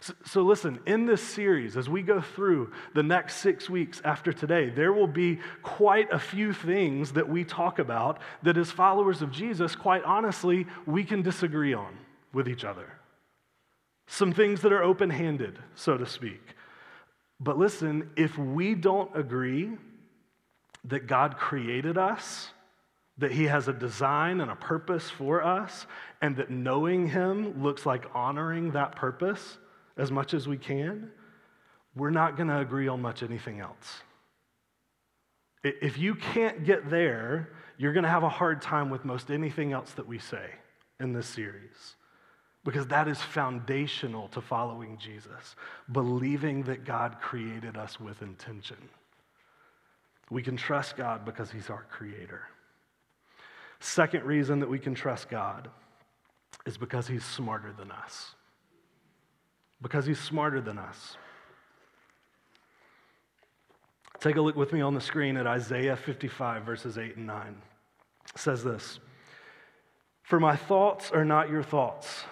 So, 0.03 0.15
so, 0.25 0.43
listen, 0.43 0.79
in 0.87 1.05
this 1.07 1.23
series, 1.23 1.77
as 1.77 1.89
we 1.89 2.03
go 2.03 2.21
through 2.21 2.73
the 2.95 3.03
next 3.03 3.37
six 3.37 3.69
weeks 3.69 4.01
after 4.05 4.33
today, 4.33 4.71
there 4.71 4.93
will 4.93 5.07
be 5.07 5.41
quite 5.63 6.11
a 6.11 6.19
few 6.19 6.53
things 6.55 7.13
that 7.13 7.29
we 7.29 7.45
talk 7.45 7.79
about 7.79 8.19
that, 8.43 8.57
as 8.57 8.71
followers 8.71 9.21
of 9.21 9.31
Jesus, 9.31 9.75
quite 9.77 10.05
honestly, 10.05 10.67
we 10.87 11.05
can 11.05 11.21
disagree 11.21 11.75
on 11.75 11.99
with 12.33 12.49
each 12.49 12.65
other. 12.65 12.93
some 14.07 14.33
things 14.33 14.61
that 14.63 14.73
are 14.73 14.83
open 14.83 15.09
handed, 15.09 15.57
so 15.77 15.97
to 15.97 16.05
speak. 16.05 16.43
But 17.40 17.59
listen, 17.59 18.11
if 18.16 18.37
we 18.37 18.74
don't 18.74 19.11
agree 19.16 19.70
that 20.85 21.07
God 21.07 21.38
created 21.38 21.96
us, 21.96 22.50
that 23.18 23.33
He 23.33 23.44
has 23.44 23.66
a 23.66 23.72
design 23.72 24.40
and 24.40 24.50
a 24.50 24.57
purpose 24.57 25.09
for 25.09 25.42
us, 25.42 25.87
and 26.20 26.37
that 26.37 26.50
knowing 26.50 27.09
Him 27.09 27.62
looks 27.62 27.87
like 27.87 28.05
honoring 28.14 28.72
that 28.72 28.94
purpose 28.94 29.59
as 29.96 30.11
much 30.11 30.35
as 30.35 30.46
we 30.46 30.59
can, 30.59 31.11
we're 31.94 32.11
not 32.11 32.37
going 32.37 32.48
to 32.48 32.59
agree 32.59 32.88
on 32.88 33.03
much 33.03 33.22
anything 33.22 33.61
else. 33.61 34.03
If 35.62 35.98
you 35.98 36.14
can't 36.14 36.64
get 36.64 36.88
there, 36.88 37.50
you're 37.76 37.92
going 37.92 38.05
to 38.05 38.11
have 38.11 38.22
a 38.22 38.29
hard 38.29 38.62
time 38.62 38.90
with 38.90 39.05
most 39.05 39.31
anything 39.31 39.72
else 39.72 39.92
that 39.92 40.07
we 40.07 40.18
say 40.18 40.50
in 40.98 41.12
this 41.12 41.26
series. 41.26 41.96
Because 42.64 42.87
that 42.88 43.09
is 43.09 43.20
foundational 43.20 44.29
to 44.29 44.40
following 44.40 44.99
Jesus, 44.99 45.57
believing 45.90 46.62
that 46.64 46.85
God 46.85 47.16
created 47.20 47.77
us 47.77 47.99
with 47.99 48.20
intention. 48.20 48.77
We 50.31 50.42
can 50.42 50.57
trust 50.57 50.96
God 50.96 51.25
because 51.25 51.51
He's 51.51 51.70
our 51.70 51.87
creator. 51.90 52.42
Second 53.81 54.25
reason 54.25 54.61
that 54.61 54.68
we 54.68 54.79
can 54.79 54.94
trust 54.94 55.31
God 55.31 55.68
is 56.66 56.77
because 56.77 57.09
He's 57.09 57.25
smarter 57.25 57.73
than 57.73 57.90
us. 57.90 58.35
Because 59.81 60.05
He's 60.05 60.20
smarter 60.20 60.61
than 60.61 60.79
us. 60.79 61.16
Take 64.20 64.37
a 64.37 64.40
look 64.42 64.55
with 64.55 64.75
me 64.75 64.83
on 64.83 64.92
the 64.92 65.01
screen 65.01 65.38
at 65.38 65.46
Isaiah 65.46 65.96
55, 65.96 66.62
verses 66.62 66.99
8 66.99 67.16
and 67.16 67.27
9. 67.27 67.57
It 68.35 68.38
says 68.38 68.62
this 68.62 68.99
For 70.23 70.38
my 70.38 70.57
thoughts 70.57 71.11
are 71.11 71.25
not 71.25 71.49
your 71.49 71.62
thoughts, 71.62 72.25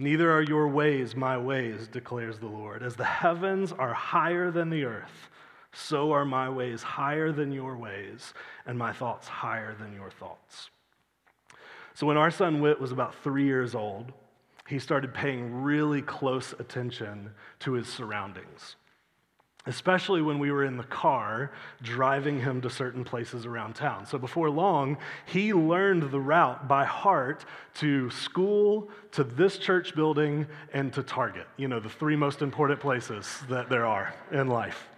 neither 0.00 0.32
are 0.32 0.42
your 0.42 0.66
ways 0.68 1.14
my 1.14 1.36
ways, 1.36 1.86
declares 1.86 2.38
the 2.38 2.46
Lord. 2.46 2.82
As 2.82 2.96
the 2.96 3.04
heavens 3.04 3.72
are 3.72 3.92
higher 3.92 4.50
than 4.50 4.70
the 4.70 4.84
earth, 4.84 5.28
so 5.72 6.10
are 6.12 6.24
my 6.24 6.48
ways 6.48 6.82
higher 6.82 7.30
than 7.30 7.52
your 7.52 7.76
ways, 7.76 8.32
and 8.66 8.78
my 8.78 8.92
thoughts 8.92 9.28
higher 9.28 9.74
than 9.74 9.92
your 9.92 10.10
thoughts. 10.10 10.70
So 11.94 12.06
when 12.06 12.16
our 12.16 12.30
son 12.30 12.60
Whit 12.60 12.80
was 12.80 12.92
about 12.92 13.14
three 13.22 13.44
years 13.44 13.74
old, 13.74 14.12
he 14.66 14.78
started 14.78 15.12
paying 15.12 15.62
really 15.62 16.00
close 16.00 16.54
attention 16.58 17.30
to 17.60 17.72
his 17.72 17.86
surroundings 17.86 18.76
especially 19.70 20.20
when 20.20 20.40
we 20.40 20.50
were 20.50 20.64
in 20.64 20.76
the 20.76 20.82
car 20.82 21.52
driving 21.80 22.40
him 22.40 22.60
to 22.60 22.68
certain 22.68 23.04
places 23.04 23.46
around 23.46 23.74
town. 23.74 24.04
So 24.04 24.18
before 24.18 24.50
long, 24.50 24.98
he 25.26 25.54
learned 25.54 26.10
the 26.10 26.18
route 26.18 26.66
by 26.66 26.84
heart 26.84 27.44
to 27.74 28.10
school, 28.10 28.90
to 29.12 29.22
this 29.22 29.58
church 29.58 29.94
building, 29.94 30.46
and 30.72 30.92
to 30.92 31.04
Target. 31.04 31.46
You 31.56 31.68
know, 31.68 31.78
the 31.78 31.88
three 31.88 32.16
most 32.16 32.42
important 32.42 32.80
places 32.80 33.42
that 33.48 33.70
there 33.70 33.86
are 33.86 34.12
in 34.32 34.48
life. 34.48 34.89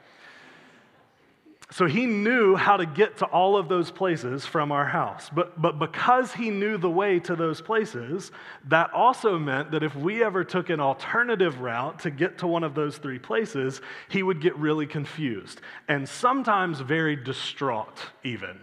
So 1.73 1.87
he 1.87 2.05
knew 2.05 2.55
how 2.55 2.77
to 2.77 2.85
get 2.85 3.17
to 3.19 3.25
all 3.27 3.57
of 3.57 3.69
those 3.69 3.91
places 3.91 4.45
from 4.45 4.71
our 4.71 4.85
house. 4.85 5.31
But, 5.35 5.61
but 5.61 5.79
because 5.79 6.35
he 6.35 6.51
knew 6.51 6.77
the 6.77 6.91
way 6.91 7.19
to 7.21 7.35
those 7.35 7.63
places, 7.63 8.31
that 8.69 8.93
also 8.93 9.39
meant 9.39 9.71
that 9.71 9.83
if 9.83 9.97
we 9.97 10.23
ever 10.23 10.45
took 10.45 10.69
an 10.69 10.81
alternative 10.81 11.61
route 11.61 11.99
to 12.01 12.11
get 12.11 12.39
to 12.39 12.47
one 12.47 12.63
of 12.63 12.75
those 12.75 12.99
three 12.99 13.19
places, 13.19 13.81
he 14.11 14.23
would 14.23 14.43
get 14.43 14.55
really 14.57 14.87
confused 14.87 15.63
and 15.89 16.07
sometimes 16.07 16.81
very 16.81 17.17
distraught, 17.17 17.99
even. 18.23 18.61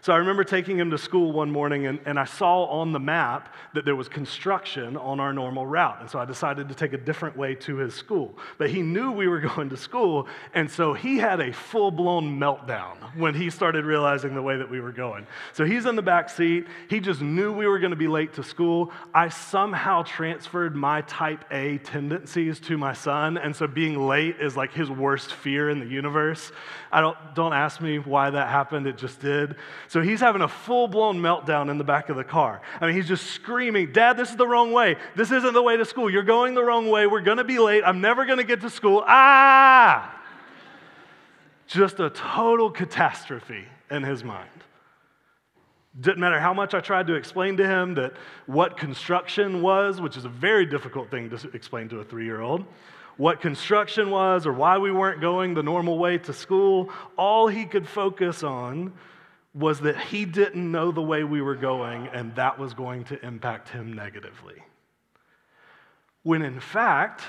So 0.00 0.12
I 0.12 0.16
remember 0.16 0.44
taking 0.44 0.78
him 0.78 0.90
to 0.90 0.98
school 0.98 1.32
one 1.32 1.50
morning, 1.50 1.86
and, 1.86 1.98
and 2.04 2.18
I 2.18 2.24
saw 2.24 2.64
on 2.66 2.92
the 2.92 3.00
map 3.00 3.54
that 3.74 3.84
there 3.84 3.96
was 3.96 4.08
construction 4.08 4.96
on 4.96 5.20
our 5.20 5.32
normal 5.32 5.66
route. 5.66 6.00
And 6.00 6.08
so 6.08 6.18
I 6.18 6.24
decided 6.24 6.68
to 6.68 6.74
take 6.74 6.92
a 6.92 6.98
different 6.98 7.36
way 7.36 7.54
to 7.56 7.76
his 7.76 7.94
school. 7.94 8.38
But 8.58 8.70
he 8.70 8.82
knew 8.82 9.10
we 9.10 9.26
were 9.26 9.40
going 9.54 9.68
to 9.70 9.76
school, 9.76 10.28
and 10.54 10.70
so 10.70 10.94
he 10.94 11.18
had 11.18 11.40
a 11.40 11.52
full 11.52 11.90
blown 11.90 12.38
meltdown 12.38 12.96
when 13.16 13.34
he 13.34 13.50
started 13.50 13.84
realizing 13.84 14.34
the 14.34 14.42
way 14.42 14.56
that 14.56 14.70
we 14.70 14.80
were 14.80 14.92
going. 14.92 15.26
So 15.52 15.64
he's 15.64 15.86
in 15.86 15.96
the 15.96 16.02
back 16.02 16.30
seat. 16.30 16.66
He 16.88 17.00
just 17.00 17.20
knew 17.20 17.52
we 17.52 17.66
were 17.66 17.78
going 17.78 17.90
to 17.90 17.96
be 17.96 18.08
late 18.08 18.34
to 18.34 18.42
school. 18.42 18.92
I 19.12 19.28
somehow 19.28 20.02
transferred 20.02 20.76
my 20.76 21.02
type 21.02 21.44
A 21.50 21.78
tendencies 21.78 22.60
to 22.60 22.78
my 22.78 22.92
son, 22.92 23.36
and 23.38 23.54
so 23.54 23.66
being 23.66 24.06
late 24.06 24.36
is 24.40 24.56
like 24.56 24.72
his 24.72 24.90
worst 24.90 25.32
fear 25.32 25.70
in 25.70 25.80
the 25.80 25.86
universe. 25.86 26.52
I 26.92 27.00
don't, 27.00 27.16
don't 27.34 27.52
ask 27.52 27.80
me 27.80 27.98
why 27.98 28.30
that 28.30 28.48
happened, 28.48 28.86
it 28.86 28.96
just 28.96 29.20
did. 29.20 29.56
So 29.88 30.02
he's 30.02 30.20
having 30.20 30.42
a 30.42 30.48
full 30.48 30.86
blown 30.86 31.18
meltdown 31.18 31.70
in 31.70 31.78
the 31.78 31.84
back 31.84 32.10
of 32.10 32.16
the 32.16 32.24
car. 32.24 32.60
I 32.78 32.86
mean, 32.86 32.94
he's 32.94 33.08
just 33.08 33.28
screaming, 33.28 33.90
Dad, 33.92 34.18
this 34.18 34.30
is 34.30 34.36
the 34.36 34.46
wrong 34.46 34.70
way. 34.70 34.96
This 35.16 35.30
isn't 35.32 35.54
the 35.54 35.62
way 35.62 35.78
to 35.78 35.84
school. 35.86 36.10
You're 36.10 36.22
going 36.22 36.54
the 36.54 36.62
wrong 36.62 36.90
way. 36.90 37.06
We're 37.06 37.22
going 37.22 37.38
to 37.38 37.44
be 37.44 37.58
late. 37.58 37.82
I'm 37.84 38.02
never 38.02 38.26
going 38.26 38.36
to 38.38 38.44
get 38.44 38.60
to 38.60 38.70
school. 38.70 39.02
Ah! 39.06 40.14
Just 41.66 42.00
a 42.00 42.10
total 42.10 42.70
catastrophe 42.70 43.64
in 43.90 44.02
his 44.02 44.22
mind. 44.22 44.50
Didn't 45.98 46.20
matter 46.20 46.38
how 46.38 46.52
much 46.52 46.74
I 46.74 46.80
tried 46.80 47.06
to 47.06 47.14
explain 47.14 47.56
to 47.56 47.66
him 47.66 47.94
that 47.94 48.12
what 48.46 48.76
construction 48.76 49.62
was, 49.62 50.02
which 50.02 50.18
is 50.18 50.26
a 50.26 50.28
very 50.28 50.66
difficult 50.66 51.10
thing 51.10 51.30
to 51.30 51.50
explain 51.54 51.88
to 51.88 52.00
a 52.00 52.04
three 52.04 52.26
year 52.26 52.42
old, 52.42 52.64
what 53.16 53.40
construction 53.40 54.10
was 54.10 54.46
or 54.46 54.52
why 54.52 54.76
we 54.76 54.92
weren't 54.92 55.22
going 55.22 55.54
the 55.54 55.62
normal 55.62 55.98
way 55.98 56.18
to 56.18 56.32
school, 56.32 56.90
all 57.16 57.48
he 57.48 57.64
could 57.64 57.88
focus 57.88 58.42
on 58.42 58.92
was 59.58 59.80
that 59.80 59.98
he 59.98 60.24
didn't 60.24 60.70
know 60.70 60.92
the 60.92 61.02
way 61.02 61.24
we 61.24 61.42
were 61.42 61.56
going, 61.56 62.06
and 62.08 62.34
that 62.36 62.58
was 62.58 62.74
going 62.74 63.04
to 63.04 63.26
impact 63.26 63.68
him 63.68 63.92
negatively. 63.92 64.62
When 66.22 66.42
in 66.42 66.60
fact, 66.60 67.22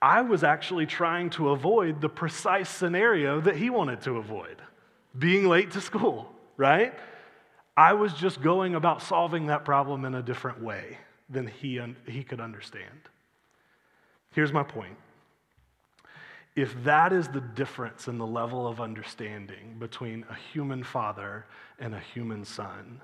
I 0.00 0.22
was 0.22 0.44
actually 0.44 0.86
trying 0.86 1.30
to 1.30 1.50
avoid 1.50 2.00
the 2.00 2.08
precise 2.08 2.70
scenario 2.70 3.40
that 3.42 3.56
he 3.56 3.68
wanted 3.68 4.00
to 4.02 4.16
avoid 4.16 4.56
being 5.18 5.48
late 5.48 5.72
to 5.72 5.80
school, 5.80 6.32
right? 6.56 6.94
I 7.76 7.92
was 7.92 8.12
just 8.14 8.40
going 8.40 8.74
about 8.74 9.02
solving 9.02 9.46
that 9.46 9.64
problem 9.64 10.04
in 10.04 10.14
a 10.14 10.22
different 10.22 10.62
way 10.62 10.98
than 11.28 11.46
he, 11.46 11.80
he 12.06 12.22
could 12.22 12.40
understand. 12.40 13.00
Here's 14.32 14.52
my 14.52 14.62
point 14.62 14.96
if 16.58 16.74
that 16.82 17.12
is 17.12 17.28
the 17.28 17.40
difference 17.40 18.08
in 18.08 18.18
the 18.18 18.26
level 18.26 18.66
of 18.66 18.80
understanding 18.80 19.76
between 19.78 20.24
a 20.28 20.34
human 20.52 20.82
father 20.82 21.46
and 21.78 21.94
a 21.94 22.00
human 22.00 22.44
son, 22.44 23.00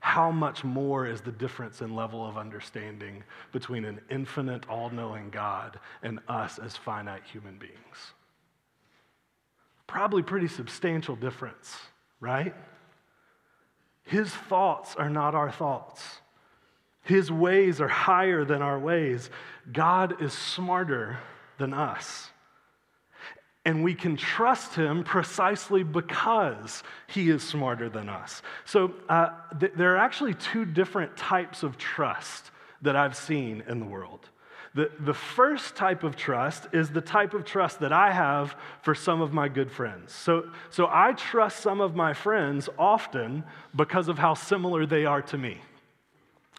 how 0.00 0.30
much 0.30 0.64
more 0.64 1.06
is 1.06 1.20
the 1.20 1.30
difference 1.30 1.82
in 1.82 1.94
level 1.94 2.26
of 2.26 2.38
understanding 2.38 3.22
between 3.52 3.84
an 3.84 4.00
infinite, 4.08 4.66
all 4.66 4.88
knowing 4.88 5.28
God 5.28 5.78
and 6.02 6.20
us 6.26 6.58
as 6.58 6.74
finite 6.74 7.20
human 7.30 7.58
beings? 7.58 8.14
Probably 9.86 10.22
pretty 10.22 10.48
substantial 10.48 11.16
difference, 11.16 11.76
right? 12.18 12.54
His 14.04 14.30
thoughts 14.30 14.96
are 14.96 15.10
not 15.10 15.34
our 15.34 15.52
thoughts. 15.52 16.02
His 17.02 17.30
ways 17.30 17.78
are 17.78 17.88
higher 17.88 18.46
than 18.46 18.62
our 18.62 18.78
ways. 18.78 19.28
God 19.70 20.22
is 20.22 20.32
smarter 20.32 21.18
than 21.58 21.74
us 21.74 22.30
and 23.68 23.84
we 23.84 23.94
can 23.94 24.16
trust 24.16 24.74
him 24.74 25.04
precisely 25.04 25.82
because 25.82 26.82
he 27.06 27.28
is 27.28 27.42
smarter 27.42 27.90
than 27.90 28.08
us. 28.08 28.40
So, 28.64 28.94
uh, 29.10 29.28
th- 29.60 29.72
there 29.76 29.94
are 29.94 29.98
actually 29.98 30.32
two 30.32 30.64
different 30.64 31.18
types 31.18 31.62
of 31.62 31.76
trust 31.76 32.50
that 32.80 32.96
I've 32.96 33.14
seen 33.14 33.62
in 33.68 33.78
the 33.78 33.84
world. 33.84 34.30
The, 34.72 34.90
the 35.00 35.12
first 35.12 35.76
type 35.76 36.02
of 36.02 36.16
trust 36.16 36.68
is 36.72 36.88
the 36.88 37.02
type 37.02 37.34
of 37.34 37.44
trust 37.44 37.80
that 37.80 37.92
I 37.92 38.10
have 38.10 38.56
for 38.80 38.94
some 38.94 39.20
of 39.20 39.34
my 39.34 39.48
good 39.48 39.70
friends. 39.70 40.14
So, 40.14 40.48
so 40.70 40.88
I 40.90 41.12
trust 41.12 41.60
some 41.60 41.82
of 41.82 41.94
my 41.94 42.14
friends 42.14 42.70
often 42.78 43.44
because 43.76 44.08
of 44.08 44.16
how 44.18 44.32
similar 44.32 44.86
they 44.86 45.04
are 45.04 45.20
to 45.20 45.36
me, 45.36 45.58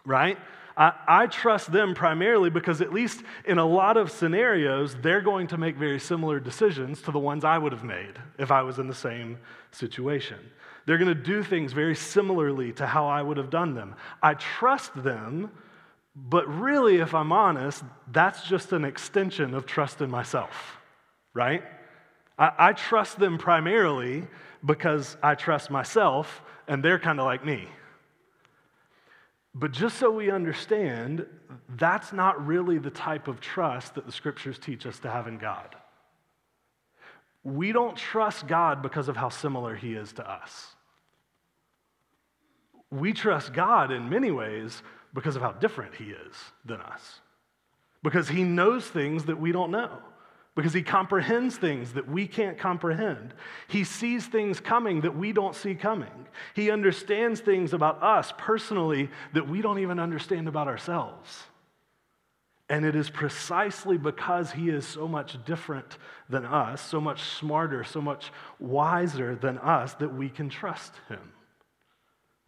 right? 0.06 0.38
I, 0.80 0.94
I 1.08 1.28
trust 1.28 1.72
them 1.74 1.94
primarily 1.94 2.50
because, 2.50 2.80
at 2.80 2.94
least 2.94 3.22
in 3.44 3.58
a 3.58 3.66
lot 3.66 3.98
of 3.98 4.10
scenarios, 4.10 4.96
they're 5.02 5.22
going 5.22 5.48
to 5.48 5.58
make 5.58 5.76
very 5.76 6.00
similar 6.00 6.40
decisions 6.40 7.02
to 7.02 7.12
the 7.12 7.20
ones 7.20 7.44
I 7.44 7.58
would 7.58 7.74
have 7.74 7.84
made 7.84 8.14
if 8.38 8.50
I 8.50 8.62
was 8.62 8.80
in 8.80 8.88
the 8.88 8.96
same 8.96 9.38
situation. 9.72 10.40
They're 10.86 10.98
going 10.98 11.14
to 11.14 11.22
do 11.22 11.44
things 11.44 11.74
very 11.74 11.96
similarly 11.96 12.72
to 12.74 12.88
how 12.88 13.08
I 13.08 13.22
would 13.22 13.36
have 13.36 13.50
done 13.50 13.76
them. 13.76 13.94
I 14.24 14.36
trust 14.36 14.96
them, 15.04 15.52
but 16.16 16.48
really, 16.48 16.98
if 16.98 17.14
I'm 17.14 17.34
honest, 17.34 17.84
that's 18.12 18.48
just 18.48 18.72
an 18.72 18.86
extension 18.86 19.54
of 19.54 19.66
trust 19.66 20.00
in 20.00 20.10
myself, 20.10 20.78
right? 21.34 21.64
I, 22.38 22.52
I 22.58 22.74
trust 22.74 23.20
them 23.20 23.38
primarily 23.38 24.26
because 24.66 25.18
I 25.22 25.36
trust 25.36 25.70
myself, 25.70 26.42
and 26.70 26.84
they're 26.84 27.00
kind 27.00 27.20
of 27.20 27.26
like 27.26 27.46
me. 27.46 27.68
But 29.56 29.72
just 29.72 29.98
so 29.98 30.12
we 30.12 30.30
understand, 30.32 31.26
that's 31.78 32.14
not 32.14 32.46
really 32.46 32.78
the 32.78 32.92
type 32.92 33.28
of 33.28 33.42
trust 33.42 33.96
that 33.96 34.06
the 34.06 34.12
scriptures 34.12 34.60
teach 34.60 34.86
us 34.86 35.00
to 35.00 35.10
have 35.10 35.28
in 35.28 35.38
God. 35.38 35.76
We 37.44 37.72
don't 37.72 37.98
trust 37.98 38.48
God 38.48 38.82
because 38.82 39.08
of 39.08 39.18
how 39.18 39.30
similar 39.30 39.76
he 39.76 39.94
is 39.94 40.14
to 40.14 40.30
us. 40.30 40.76
We 42.92 43.14
trust 43.14 43.54
God 43.54 43.92
in 43.92 44.10
many 44.10 44.32
ways 44.32 44.84
because 45.14 45.36
of 45.36 45.42
how 45.42 45.54
different 45.54 45.96
he 45.96 46.06
is 46.06 46.36
than 46.66 46.82
us. 46.82 47.22
because 48.04 48.30
he 48.30 48.44
knows 48.44 48.86
things 48.86 49.26
that 49.26 49.40
we 49.40 49.52
don't 49.52 49.72
know, 49.72 50.00
because 50.60 50.74
he 50.74 50.82
comprehends 50.82 51.56
things 51.56 51.94
that 51.94 52.10
we 52.10 52.28
can't 52.28 52.58
comprehend. 52.58 53.34
He 53.70 53.86
sees 53.86 54.28
things 54.28 54.60
coming 54.60 55.00
that 55.02 55.16
we 55.16 55.32
don't 55.32 55.56
see 55.56 55.74
coming. 55.74 56.28
He 56.54 56.70
understands 56.70 57.40
things 57.40 57.72
about 57.72 58.04
us 58.04 58.34
personally 58.38 59.10
that 59.32 59.48
we 59.48 59.62
don't 59.62 59.80
even 59.80 60.00
understand 60.00 60.50
about 60.50 60.68
ourselves. 60.68 61.44
And 62.68 62.84
it 62.84 62.94
is 62.94 63.10
precisely 63.10 63.98
because 63.98 64.52
he 64.52 64.68
is 64.68 64.86
so 64.86 65.08
much 65.08 65.38
different 65.46 65.98
than 66.28 66.44
us, 66.44 66.82
so 66.82 67.00
much 67.00 67.22
smarter, 67.22 67.86
so 67.86 68.02
much 68.02 68.30
wiser 68.60 69.38
than 69.38 69.60
us, 69.60 69.94
that 69.94 70.14
we 70.14 70.28
can 70.28 70.50
trust 70.50 70.92
him. 71.08 71.32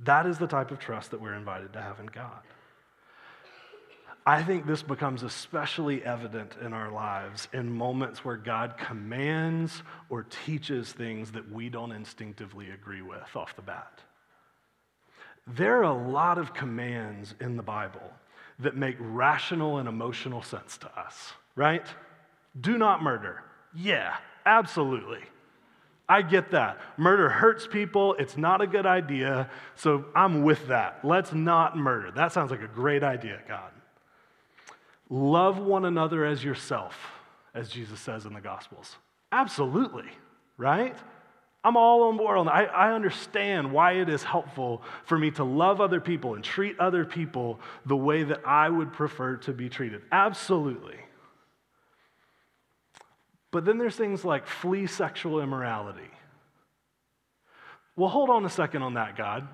That 0.02 0.26
is 0.26 0.38
the 0.38 0.47
type 0.47 0.71
of 0.71 0.80
trust 0.80 1.12
that 1.12 1.21
we're 1.21 1.36
invited 1.36 1.71
to 1.71 1.82
have 1.82 2.02
in 2.02 2.08
God. 2.08 2.41
I 4.26 4.44
think 4.44 4.68
this 4.68 4.84
becomes 4.84 5.24
especially 5.24 6.04
evident 6.04 6.56
in 6.64 6.74
our 6.74 6.92
lives 6.92 7.48
in 7.54 7.72
moments 7.72 8.24
where 8.24 8.38
God 8.38 8.78
commands 8.78 9.82
or 10.10 10.28
teaches 10.46 10.92
things 10.92 11.32
that 11.32 11.52
we 11.52 11.70
don't 11.70 11.92
instinctively 11.92 12.70
agree 12.70 13.02
with 13.02 13.36
off 13.36 13.56
the 13.56 13.64
bat. 13.64 14.00
There 15.48 15.80
are 15.80 15.84
a 15.84 16.10
lot 16.10 16.38
of 16.38 16.54
commands 16.54 17.34
in 17.40 17.58
the 17.58 17.64
Bible 17.64 18.12
that 18.60 18.76
make 18.76 18.96
rational 19.00 19.80
and 19.80 19.90
emotional 19.90 20.44
sense 20.44 20.78
to 20.78 21.00
us, 21.00 21.34
right? 21.56 21.86
Do 22.60 22.78
not 22.78 23.02
murder. 23.02 23.44
Yeah, 23.76 24.16
absolutely. 24.46 25.22
I 26.08 26.22
get 26.22 26.52
that. 26.52 26.78
Murder 26.96 27.30
hurts 27.30 27.66
people. 27.66 28.16
It's 28.20 28.38
not 28.38 28.62
a 28.62 28.68
good 28.68 28.86
idea. 28.86 29.50
So 29.76 30.06
I'm 30.14 30.44
with 30.44 30.68
that. 30.68 31.00
Let's 31.04 31.34
not 31.34 31.76
murder. 31.76 32.12
That 32.12 32.34
sounds 32.34 32.52
like 32.52 32.62
a 32.62 32.68
great 32.68 33.02
idea, 33.02 33.40
God. 33.48 33.72
Love 35.12 35.60
one 35.60 35.84
another 35.84 36.26
as 36.26 36.41
yourself, 36.41 36.97
as 37.54 37.67
Jesus 37.67 38.00
says 38.00 38.26
in 38.26 38.34
the 38.34 38.39
Gospels. 38.39 38.95
Absolutely, 39.34 40.08
right? 40.58 40.95
I'm 41.65 41.76
all 41.76 42.04
on 42.04 42.15
board. 42.15 42.47
I, 42.47 42.63
I 42.63 42.93
understand 42.93 43.74
why 43.74 43.93
it 43.93 44.08
is 44.08 44.24
helpful 44.24 44.82
for 45.04 45.19
me 45.19 45.30
to 45.32 45.43
love 45.43 45.82
other 45.82 46.00
people 46.00 46.36
and 46.36 46.43
treat 46.43 46.80
other 46.80 47.04
people 47.04 47.60
the 47.86 47.95
way 47.95 48.24
that 48.24 48.47
I 48.47 48.69
would 48.69 48.93
prefer 48.93 49.36
to 49.38 49.52
be 49.52 49.67
treated. 49.67 50.02
Absolutely. 50.13 50.97
But 53.52 53.65
then 53.65 53.78
there's 53.78 53.97
things 53.97 54.24
like 54.24 54.47
flee 54.47 54.88
sexual 54.88 55.41
immorality. 55.41 56.10
Well, 57.97 58.10
hold 58.10 58.30
on 58.30 58.45
a 58.45 58.50
second 58.50 58.82
on 58.82 58.93
that, 58.93 59.17
God 59.17 59.45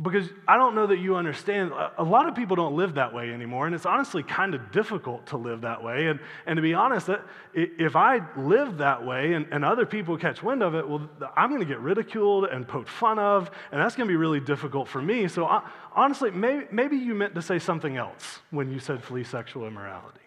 because 0.00 0.28
I 0.46 0.56
don't 0.56 0.76
know 0.76 0.86
that 0.86 0.98
you 0.98 1.16
understand. 1.16 1.72
A 1.96 2.04
lot 2.04 2.28
of 2.28 2.36
people 2.36 2.54
don't 2.54 2.76
live 2.76 2.94
that 2.94 3.12
way 3.12 3.32
anymore, 3.32 3.66
and 3.66 3.74
it's 3.74 3.86
honestly 3.86 4.22
kind 4.22 4.54
of 4.54 4.70
difficult 4.70 5.26
to 5.28 5.36
live 5.36 5.62
that 5.62 5.82
way. 5.82 6.06
And, 6.06 6.20
and 6.46 6.56
to 6.56 6.62
be 6.62 6.72
honest, 6.72 7.10
if 7.52 7.96
I 7.96 8.20
live 8.36 8.78
that 8.78 9.04
way 9.04 9.32
and, 9.32 9.46
and 9.50 9.64
other 9.64 9.86
people 9.86 10.16
catch 10.16 10.40
wind 10.40 10.62
of 10.62 10.76
it, 10.76 10.88
well, 10.88 11.08
I'm 11.36 11.48
going 11.48 11.60
to 11.60 11.66
get 11.66 11.80
ridiculed 11.80 12.44
and 12.44 12.66
poked 12.66 12.88
fun 12.88 13.18
of, 13.18 13.50
and 13.72 13.80
that's 13.80 13.96
going 13.96 14.06
to 14.06 14.12
be 14.12 14.16
really 14.16 14.40
difficult 14.40 14.86
for 14.86 15.02
me. 15.02 15.26
So 15.26 15.46
I, 15.46 15.68
honestly, 15.92 16.30
maybe, 16.30 16.66
maybe 16.70 16.96
you 16.96 17.14
meant 17.14 17.34
to 17.34 17.42
say 17.42 17.58
something 17.58 17.96
else 17.96 18.38
when 18.50 18.70
you 18.72 18.78
said 18.78 19.02
flee 19.02 19.24
sexual 19.24 19.66
immorality. 19.66 20.20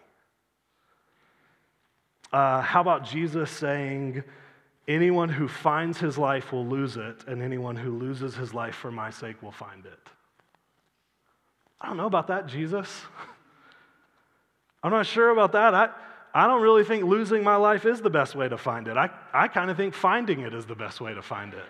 Uh, 2.30 2.60
how 2.60 2.80
about 2.82 3.04
Jesus 3.04 3.50
saying, 3.50 4.22
Anyone 4.92 5.30
who 5.30 5.48
finds 5.48 5.98
his 5.98 6.18
life 6.18 6.52
will 6.52 6.66
lose 6.66 6.98
it, 6.98 7.24
and 7.26 7.40
anyone 7.40 7.76
who 7.76 7.98
loses 7.98 8.36
his 8.36 8.52
life 8.52 8.74
for 8.74 8.92
my 8.92 9.08
sake 9.08 9.42
will 9.42 9.50
find 9.50 9.86
it. 9.86 9.98
I 11.80 11.88
don't 11.88 11.96
know 11.96 12.06
about 12.06 12.26
that, 12.26 12.46
Jesus. 12.46 13.00
I'm 14.82 14.90
not 14.90 15.06
sure 15.06 15.30
about 15.30 15.52
that. 15.52 15.72
I, 15.72 15.88
I 16.34 16.46
don't 16.46 16.60
really 16.60 16.84
think 16.84 17.04
losing 17.04 17.42
my 17.42 17.56
life 17.56 17.86
is 17.86 18.02
the 18.02 18.10
best 18.10 18.34
way 18.34 18.50
to 18.50 18.58
find 18.58 18.86
it. 18.86 18.98
I, 18.98 19.08
I 19.32 19.48
kind 19.48 19.70
of 19.70 19.78
think 19.78 19.94
finding 19.94 20.40
it 20.40 20.52
is 20.52 20.66
the 20.66 20.74
best 20.74 21.00
way 21.00 21.14
to 21.14 21.22
find 21.22 21.54
it. 21.54 21.64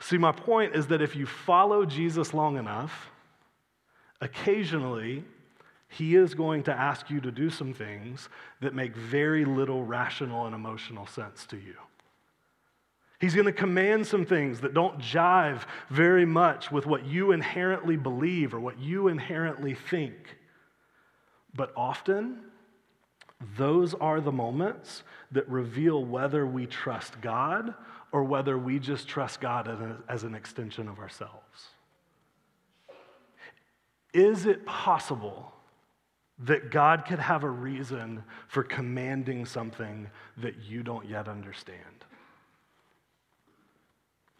See, 0.00 0.18
my 0.18 0.32
point 0.32 0.74
is 0.74 0.88
that 0.88 1.00
if 1.00 1.14
you 1.14 1.26
follow 1.26 1.84
Jesus 1.84 2.34
long 2.34 2.56
enough, 2.56 3.08
occasionally 4.20 5.22
he 5.96 6.16
is 6.16 6.34
going 6.34 6.62
to 6.64 6.72
ask 6.72 7.10
you 7.10 7.20
to 7.20 7.30
do 7.30 7.50
some 7.50 7.74
things 7.74 8.28
that 8.60 8.74
make 8.74 8.96
very 8.96 9.44
little 9.44 9.84
rational 9.84 10.46
and 10.46 10.54
emotional 10.54 11.06
sense 11.06 11.44
to 11.46 11.56
you. 11.56 11.74
He's 13.20 13.34
going 13.34 13.46
to 13.46 13.52
command 13.52 14.06
some 14.06 14.24
things 14.24 14.60
that 14.62 14.74
don't 14.74 14.98
jive 14.98 15.64
very 15.90 16.24
much 16.24 16.72
with 16.72 16.86
what 16.86 17.04
you 17.04 17.32
inherently 17.32 17.96
believe 17.96 18.54
or 18.54 18.58
what 18.58 18.78
you 18.78 19.08
inherently 19.08 19.74
think. 19.74 20.38
But 21.54 21.72
often, 21.76 22.38
those 23.56 23.92
are 23.94 24.20
the 24.20 24.32
moments 24.32 25.02
that 25.30 25.48
reveal 25.48 26.04
whether 26.04 26.46
we 26.46 26.66
trust 26.66 27.20
God 27.20 27.74
or 28.12 28.24
whether 28.24 28.58
we 28.58 28.78
just 28.78 29.06
trust 29.08 29.40
God 29.40 29.68
as 30.08 30.24
an 30.24 30.34
extension 30.34 30.88
of 30.88 30.98
ourselves. 30.98 31.68
Is 34.14 34.46
it 34.46 34.64
possible 34.66 35.52
that 36.44 36.70
God 36.70 37.04
could 37.06 37.18
have 37.18 37.44
a 37.44 37.50
reason 37.50 38.24
for 38.48 38.62
commanding 38.62 39.46
something 39.46 40.10
that 40.38 40.56
you 40.62 40.82
don't 40.82 41.08
yet 41.08 41.28
understand? 41.28 42.04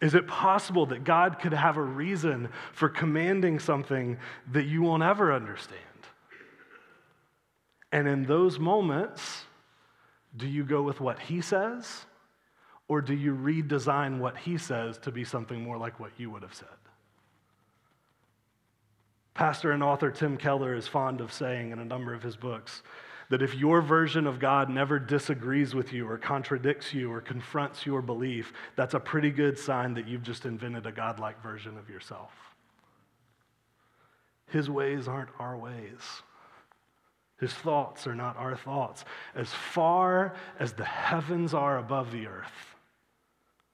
Is 0.01 0.13
it 0.13 0.27
possible 0.27 0.85
that 0.87 1.05
God 1.05 1.39
could 1.39 1.53
have 1.53 1.77
a 1.77 1.81
reason 1.81 2.49
for 2.73 2.89
commanding 2.89 3.57
something 3.57 4.17
that 4.51 4.65
you 4.65 4.81
won't 4.81 5.01
ever 5.01 5.31
understand? 5.31 5.79
And 7.93 8.07
in 8.07 8.23
those 8.23 8.59
moments, 8.59 9.45
do 10.35 10.45
you 10.45 10.65
go 10.65 10.81
with 10.81 10.99
what 10.99 11.19
He 11.19 11.39
says, 11.39 12.05
or 12.89 13.01
do 13.01 13.13
you 13.13 13.33
redesign 13.33 14.19
what 14.19 14.35
He 14.35 14.57
says 14.57 14.97
to 14.99 15.11
be 15.11 15.23
something 15.23 15.61
more 15.61 15.77
like 15.77 16.01
what 16.01 16.11
you 16.17 16.29
would 16.31 16.41
have 16.41 16.53
said? 16.53 16.67
Pastor 19.33 19.71
and 19.71 19.81
author 19.81 20.11
Tim 20.11 20.37
Keller 20.37 20.75
is 20.75 20.87
fond 20.87 21.19
of 21.19 21.33
saying 21.33 21.71
in 21.71 21.79
a 21.79 21.85
number 21.85 22.13
of 22.13 22.21
his 22.21 22.35
books 22.35 22.83
that 23.29 23.41
if 23.41 23.55
your 23.55 23.81
version 23.81 24.27
of 24.27 24.39
God 24.39 24.69
never 24.69 24.99
disagrees 24.99 25.73
with 25.73 25.91
you 25.91 26.07
or 26.07 26.19
contradicts 26.19 26.93
you 26.93 27.11
or 27.11 27.19
confronts 27.19 27.85
your 27.85 28.01
belief, 28.01 28.53
that's 28.75 28.93
a 28.93 28.99
pretty 28.99 29.31
good 29.31 29.57
sign 29.57 29.95
that 29.95 30.07
you've 30.07 30.23
just 30.23 30.45
invented 30.45 30.85
a 30.85 30.91
godlike 30.91 31.41
version 31.41 31.77
of 31.77 31.89
yourself. 31.89 32.31
His 34.51 34.69
ways 34.69 35.07
aren't 35.07 35.31
our 35.39 35.57
ways. 35.57 36.21
His 37.39 37.53
thoughts 37.53 38.05
are 38.05 38.15
not 38.15 38.37
our 38.37 38.55
thoughts. 38.55 39.03
As 39.33 39.49
far 39.49 40.35
as 40.59 40.73
the 40.73 40.85
heavens 40.85 41.55
are 41.55 41.79
above 41.79 42.11
the 42.11 42.27
earth, 42.27 42.75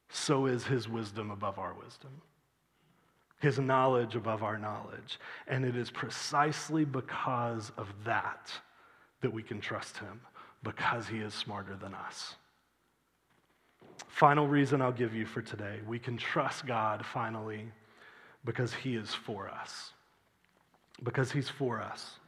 so 0.10 0.46
is 0.46 0.66
his 0.66 0.88
wisdom 0.88 1.32
above 1.32 1.60
our 1.60 1.74
wisdom 1.74 2.22
his 3.40 3.58
knowledge 3.58 4.16
above 4.16 4.44
our 4.44 4.58
knowledge. 4.58 5.20
And 5.48 5.66
it 5.66 5.76
is 5.76 5.90
precisely 5.90 6.86
because 6.86 7.72
of 7.78 7.88
that 8.04 8.52
that 9.22 9.34
we 9.34 9.44
can 9.44 9.60
trust 9.60 9.98
him, 9.98 10.22
because 10.64 11.08
he 11.08 11.18
is 11.18 11.34
smarter 11.34 11.76
than 11.76 11.94
us. 11.94 12.36
Final 14.08 14.48
reason 14.48 14.82
I'll 14.82 14.92
give 14.92 15.14
you 15.14 15.26
for 15.26 15.42
today 15.42 15.80
we 15.88 16.00
can 16.00 16.18
trust 16.18 16.66
God 16.66 17.06
finally 17.06 17.72
because 18.46 18.74
he 18.74 18.96
is 18.96 19.14
for 19.14 19.50
us. 19.50 19.92
Because 21.04 21.32
he's 21.32 21.50
for 21.50 21.82
us. 21.82 22.20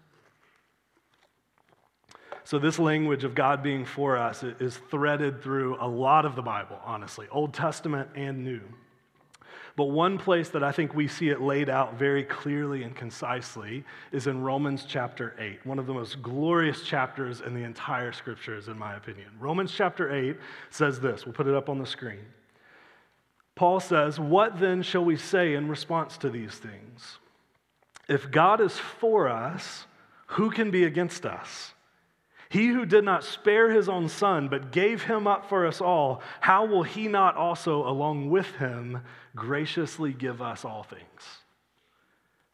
So, 2.43 2.59
this 2.59 2.79
language 2.79 3.23
of 3.23 3.35
God 3.35 3.61
being 3.61 3.85
for 3.85 4.17
us 4.17 4.43
is 4.43 4.79
threaded 4.89 5.41
through 5.41 5.77
a 5.79 5.87
lot 5.87 6.25
of 6.25 6.35
the 6.35 6.41
Bible, 6.41 6.79
honestly, 6.83 7.27
Old 7.31 7.53
Testament 7.53 8.09
and 8.15 8.43
New. 8.43 8.61
But 9.75 9.85
one 9.85 10.17
place 10.17 10.49
that 10.49 10.63
I 10.63 10.71
think 10.71 10.93
we 10.93 11.07
see 11.07 11.29
it 11.29 11.41
laid 11.41 11.69
out 11.69 11.97
very 11.97 12.23
clearly 12.23 12.83
and 12.83 12.95
concisely 12.95 13.85
is 14.11 14.27
in 14.27 14.41
Romans 14.41 14.85
chapter 14.87 15.35
8, 15.39 15.65
one 15.65 15.79
of 15.79 15.87
the 15.87 15.93
most 15.93 16.21
glorious 16.21 16.83
chapters 16.83 17.41
in 17.41 17.53
the 17.53 17.63
entire 17.63 18.11
scriptures, 18.11 18.67
in 18.67 18.77
my 18.77 18.95
opinion. 18.95 19.29
Romans 19.39 19.71
chapter 19.71 20.13
8 20.13 20.37
says 20.69 20.99
this 20.99 21.25
we'll 21.25 21.33
put 21.33 21.47
it 21.47 21.55
up 21.55 21.69
on 21.69 21.79
the 21.79 21.85
screen. 21.85 22.25
Paul 23.55 23.79
says, 23.79 24.19
What 24.19 24.59
then 24.59 24.81
shall 24.81 25.05
we 25.05 25.17
say 25.17 25.53
in 25.53 25.67
response 25.67 26.17
to 26.17 26.29
these 26.29 26.55
things? 26.55 27.19
If 28.07 28.31
God 28.31 28.59
is 28.59 28.77
for 28.77 29.29
us, 29.29 29.85
who 30.27 30.49
can 30.49 30.71
be 30.71 30.83
against 30.83 31.25
us? 31.25 31.73
He 32.51 32.67
who 32.67 32.85
did 32.85 33.05
not 33.05 33.23
spare 33.23 33.71
his 33.71 33.87
own 33.87 34.09
son, 34.09 34.49
but 34.49 34.73
gave 34.73 35.03
him 35.03 35.25
up 35.25 35.47
for 35.47 35.65
us 35.65 35.79
all, 35.79 36.21
how 36.41 36.65
will 36.65 36.83
he 36.83 37.07
not 37.07 37.37
also, 37.37 37.87
along 37.87 38.29
with 38.29 38.57
him, 38.57 39.03
graciously 39.33 40.11
give 40.11 40.41
us 40.41 40.65
all 40.65 40.83
things? 40.83 41.40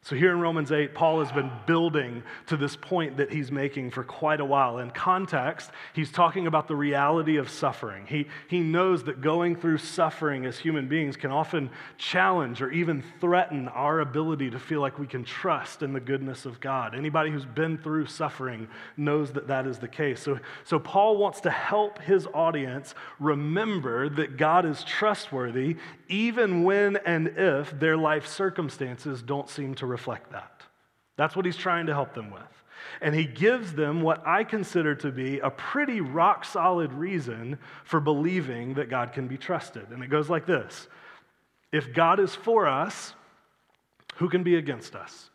So, 0.08 0.16
here 0.16 0.32
in 0.32 0.40
Romans 0.40 0.72
8, 0.72 0.94
Paul 0.94 1.22
has 1.22 1.30
been 1.30 1.50
building 1.66 2.22
to 2.46 2.56
this 2.56 2.76
point 2.76 3.18
that 3.18 3.30
he's 3.30 3.52
making 3.52 3.90
for 3.90 4.02
quite 4.02 4.40
a 4.40 4.44
while. 4.46 4.78
In 4.78 4.90
context, 4.90 5.70
he's 5.92 6.10
talking 6.10 6.46
about 6.46 6.66
the 6.66 6.74
reality 6.74 7.36
of 7.36 7.50
suffering. 7.50 8.06
He, 8.06 8.26
he 8.48 8.60
knows 8.60 9.04
that 9.04 9.20
going 9.20 9.54
through 9.54 9.76
suffering 9.76 10.46
as 10.46 10.58
human 10.58 10.88
beings 10.88 11.14
can 11.18 11.30
often 11.30 11.68
challenge 11.98 12.62
or 12.62 12.70
even 12.70 13.04
threaten 13.20 13.68
our 13.68 14.00
ability 14.00 14.48
to 14.48 14.58
feel 14.58 14.80
like 14.80 14.98
we 14.98 15.06
can 15.06 15.24
trust 15.24 15.82
in 15.82 15.92
the 15.92 16.00
goodness 16.00 16.46
of 16.46 16.58
God. 16.58 16.94
Anybody 16.94 17.30
who's 17.30 17.44
been 17.44 17.76
through 17.76 18.06
suffering 18.06 18.66
knows 18.96 19.32
that 19.32 19.48
that 19.48 19.66
is 19.66 19.76
the 19.76 19.88
case. 19.88 20.22
So, 20.22 20.38
so 20.64 20.78
Paul 20.78 21.18
wants 21.18 21.42
to 21.42 21.50
help 21.50 22.00
his 22.00 22.26
audience 22.32 22.94
remember 23.20 24.08
that 24.08 24.38
God 24.38 24.64
is 24.64 24.82
trustworthy 24.84 25.76
even 26.08 26.64
when 26.64 26.96
and 27.04 27.28
if 27.36 27.78
their 27.78 27.98
life 27.98 28.26
circumstances 28.26 29.20
don't 29.20 29.50
seem 29.50 29.74
to 29.74 29.84
reflect 29.84 29.97
that. 30.06 30.62
That's 31.16 31.34
what 31.34 31.44
he's 31.44 31.56
trying 31.56 31.86
to 31.86 31.94
help 31.94 32.14
them 32.14 32.30
with. 32.30 32.42
And 33.00 33.14
he 33.14 33.24
gives 33.24 33.72
them 33.72 34.02
what 34.02 34.26
I 34.26 34.44
consider 34.44 34.94
to 34.96 35.10
be 35.10 35.40
a 35.40 35.50
pretty 35.50 36.00
rock 36.00 36.44
solid 36.44 36.92
reason 36.92 37.58
for 37.84 38.00
believing 38.00 38.74
that 38.74 38.88
God 38.88 39.12
can 39.12 39.26
be 39.26 39.36
trusted. 39.36 39.90
And 39.90 40.02
it 40.02 40.08
goes 40.08 40.30
like 40.30 40.46
this 40.46 40.88
If 41.72 41.92
God 41.92 42.20
is 42.20 42.34
for 42.34 42.66
us, 42.66 43.14
who 44.16 44.28
can 44.28 44.42
be 44.42 44.56
against 44.56 44.94
us? 44.94 45.30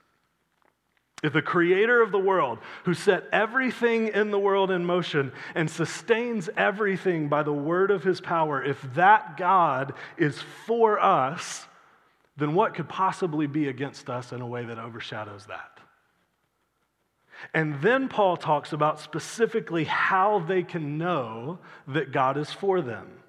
If 1.24 1.32
the 1.32 1.42
creator 1.42 2.02
of 2.02 2.12
the 2.12 2.20
world, 2.20 2.60
who 2.84 2.94
set 2.94 3.30
everything 3.32 4.10
in 4.10 4.30
the 4.30 4.40
world 4.40 4.72
in 4.72 4.84
motion 4.84 5.32
and 5.56 5.72
sustains 5.72 6.50
everything 6.58 7.30
by 7.30 7.44
the 7.44 7.54
word 7.54 7.92
of 7.92 8.04
his 8.04 8.20
power, 8.20 8.62
if 8.62 8.82
that 8.96 9.38
God 9.38 9.94
is 10.18 10.38
for 10.66 11.00
us, 11.00 11.66
then 12.38 12.54
what 12.54 12.74
could 12.74 12.90
possibly 12.90 13.48
be 13.48 13.68
against 13.68 14.10
us 14.10 14.32
in 14.32 14.42
a 14.42 14.48
way 14.48 14.66
that 14.66 14.80
overshadows 14.80 15.46
that? 15.48 15.80
And 17.54 17.82
then 17.82 18.08
Paul 18.08 18.38
talks 18.38 18.74
about 18.74 19.00
specifically 19.00 19.84
how 19.84 20.40
they 20.40 20.64
can 20.64 20.98
know 20.98 21.60
that 21.88 22.12
God 22.12 22.38
is 22.38 22.52
for 22.52 22.82
them 22.82 23.24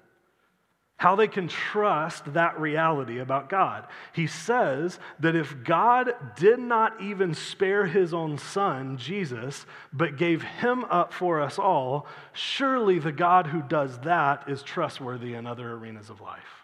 how 0.97 1.15
they 1.15 1.27
can 1.27 1.47
trust 1.47 2.33
that 2.33 2.59
reality 2.59 3.19
about 3.19 3.49
God. 3.49 3.85
He 4.13 4.27
says 4.27 4.97
that 5.19 5.35
if 5.35 5.63
God 5.63 6.13
did 6.37 6.59
not 6.59 7.01
even 7.01 7.33
spare 7.33 7.85
his 7.85 8.13
own 8.13 8.37
son, 8.37 8.97
Jesus, 8.97 9.65
but 9.91 10.17
gave 10.17 10.41
him 10.41 10.85
up 10.85 11.11
for 11.11 11.41
us 11.41 11.59
all, 11.59 12.07
surely 12.31 12.99
the 12.99 13.11
God 13.11 13.47
who 13.47 13.61
does 13.61 13.99
that 13.99 14.47
is 14.47 14.63
trustworthy 14.63 15.33
in 15.33 15.45
other 15.45 15.73
arenas 15.73 16.09
of 16.09 16.21
life. 16.21 16.54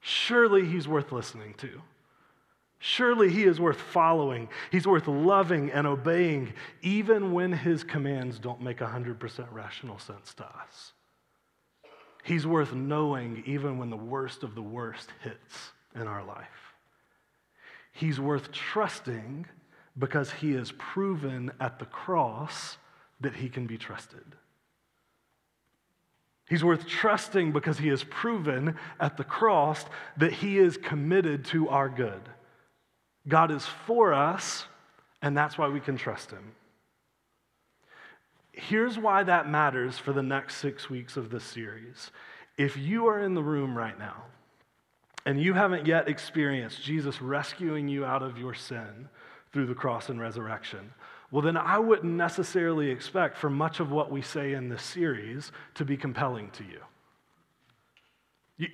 Surely 0.00 0.66
he's 0.66 0.88
worth 0.88 1.12
listening 1.12 1.54
to. 1.58 1.82
Surely 2.78 3.30
he 3.30 3.44
is 3.44 3.60
worth 3.60 3.80
following. 3.80 4.48
He's 4.72 4.86
worth 4.86 5.06
loving 5.06 5.70
and 5.70 5.86
obeying, 5.86 6.54
even 6.80 7.32
when 7.32 7.52
his 7.52 7.84
commands 7.84 8.38
don't 8.38 8.62
make 8.62 8.78
100% 8.78 9.52
rational 9.52 9.98
sense 9.98 10.32
to 10.34 10.44
us. 10.44 10.92
He's 12.24 12.46
worth 12.46 12.72
knowing 12.72 13.42
even 13.46 13.78
when 13.78 13.90
the 13.90 13.96
worst 13.96 14.42
of 14.42 14.54
the 14.54 14.62
worst 14.62 15.10
hits 15.22 15.72
in 15.94 16.06
our 16.06 16.24
life. 16.24 16.74
He's 17.92 18.18
worth 18.18 18.50
trusting 18.50 19.46
because 19.98 20.30
he 20.30 20.52
has 20.52 20.72
proven 20.78 21.50
at 21.60 21.78
the 21.78 21.86
cross 21.86 22.78
that 23.20 23.34
he 23.36 23.50
can 23.50 23.66
be 23.66 23.76
trusted. 23.76 24.36
He's 26.50 26.64
worth 26.64 26.84
trusting 26.84 27.52
because 27.52 27.78
he 27.78 27.88
has 27.88 28.02
proven 28.02 28.76
at 28.98 29.16
the 29.16 29.22
cross 29.22 29.84
that 30.16 30.32
he 30.32 30.58
is 30.58 30.76
committed 30.76 31.44
to 31.46 31.68
our 31.68 31.88
good. 31.88 32.20
God 33.28 33.52
is 33.52 33.64
for 33.86 34.12
us, 34.12 34.64
and 35.22 35.36
that's 35.36 35.56
why 35.56 35.68
we 35.68 35.78
can 35.78 35.96
trust 35.96 36.32
him. 36.32 36.50
Here's 38.50 38.98
why 38.98 39.22
that 39.22 39.48
matters 39.48 39.96
for 39.96 40.12
the 40.12 40.24
next 40.24 40.56
six 40.56 40.90
weeks 40.90 41.16
of 41.16 41.30
this 41.30 41.44
series. 41.44 42.10
If 42.58 42.76
you 42.76 43.06
are 43.06 43.22
in 43.22 43.34
the 43.34 43.42
room 43.44 43.78
right 43.78 43.96
now 43.96 44.24
and 45.24 45.40
you 45.40 45.54
haven't 45.54 45.86
yet 45.86 46.08
experienced 46.08 46.82
Jesus 46.82 47.22
rescuing 47.22 47.86
you 47.86 48.04
out 48.04 48.24
of 48.24 48.38
your 48.38 48.54
sin 48.54 49.08
through 49.52 49.66
the 49.66 49.74
cross 49.74 50.08
and 50.08 50.20
resurrection, 50.20 50.92
well, 51.30 51.42
then 51.42 51.56
I 51.56 51.78
wouldn't 51.78 52.12
necessarily 52.12 52.90
expect 52.90 53.36
for 53.36 53.48
much 53.48 53.78
of 53.80 53.92
what 53.92 54.10
we 54.10 54.20
say 54.20 54.52
in 54.54 54.68
this 54.68 54.82
series 54.82 55.52
to 55.74 55.84
be 55.84 55.96
compelling 55.96 56.50
to 56.52 56.64
you. 56.64 56.80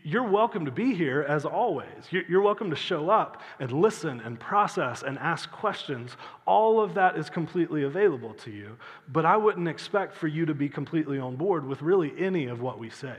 You're 0.02 0.28
welcome 0.28 0.64
to 0.64 0.72
be 0.72 0.94
here 0.94 1.24
as 1.28 1.44
always. 1.44 1.86
You're 2.10 2.42
welcome 2.42 2.70
to 2.70 2.76
show 2.76 3.08
up 3.08 3.40
and 3.60 3.70
listen 3.70 4.20
and 4.20 4.40
process 4.40 5.04
and 5.04 5.16
ask 5.18 5.48
questions. 5.52 6.16
All 6.44 6.80
of 6.80 6.94
that 6.94 7.16
is 7.16 7.30
completely 7.30 7.84
available 7.84 8.34
to 8.34 8.50
you. 8.50 8.78
But 9.06 9.24
I 9.24 9.36
wouldn't 9.36 9.68
expect 9.68 10.16
for 10.16 10.26
you 10.26 10.44
to 10.46 10.54
be 10.54 10.68
completely 10.68 11.20
on 11.20 11.36
board 11.36 11.64
with 11.64 11.82
really 11.82 12.12
any 12.18 12.46
of 12.46 12.60
what 12.60 12.80
we 12.80 12.90
say. 12.90 13.16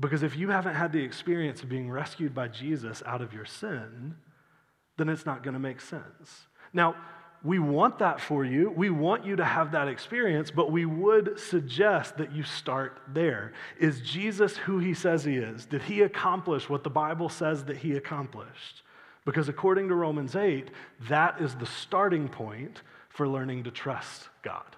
Because 0.00 0.22
if 0.22 0.34
you 0.34 0.48
haven't 0.48 0.76
had 0.76 0.92
the 0.92 1.02
experience 1.02 1.62
of 1.62 1.68
being 1.68 1.90
rescued 1.90 2.34
by 2.34 2.48
Jesus 2.48 3.02
out 3.04 3.20
of 3.20 3.34
your 3.34 3.44
sin, 3.44 4.14
then 4.96 5.10
it's 5.10 5.26
not 5.26 5.42
going 5.42 5.54
to 5.54 5.60
make 5.60 5.82
sense. 5.82 6.46
Now, 6.72 6.96
we 7.44 7.58
want 7.58 8.00
that 8.00 8.20
for 8.20 8.44
you. 8.44 8.70
We 8.70 8.90
want 8.90 9.24
you 9.24 9.36
to 9.36 9.44
have 9.44 9.72
that 9.72 9.86
experience, 9.86 10.50
but 10.50 10.72
we 10.72 10.86
would 10.86 11.38
suggest 11.38 12.16
that 12.16 12.32
you 12.32 12.42
start 12.42 13.00
there. 13.12 13.52
Is 13.78 14.00
Jesus 14.00 14.56
who 14.56 14.78
he 14.78 14.92
says 14.92 15.24
he 15.24 15.36
is? 15.36 15.64
Did 15.64 15.82
he 15.82 16.02
accomplish 16.02 16.68
what 16.68 16.82
the 16.82 16.90
Bible 16.90 17.28
says 17.28 17.64
that 17.66 17.76
he 17.76 17.96
accomplished? 17.96 18.82
Because 19.24 19.48
according 19.48 19.88
to 19.88 19.94
Romans 19.94 20.34
8, 20.34 20.70
that 21.08 21.40
is 21.40 21.54
the 21.54 21.66
starting 21.66 22.28
point 22.28 22.82
for 23.08 23.28
learning 23.28 23.64
to 23.64 23.70
trust 23.70 24.28
God. 24.42 24.76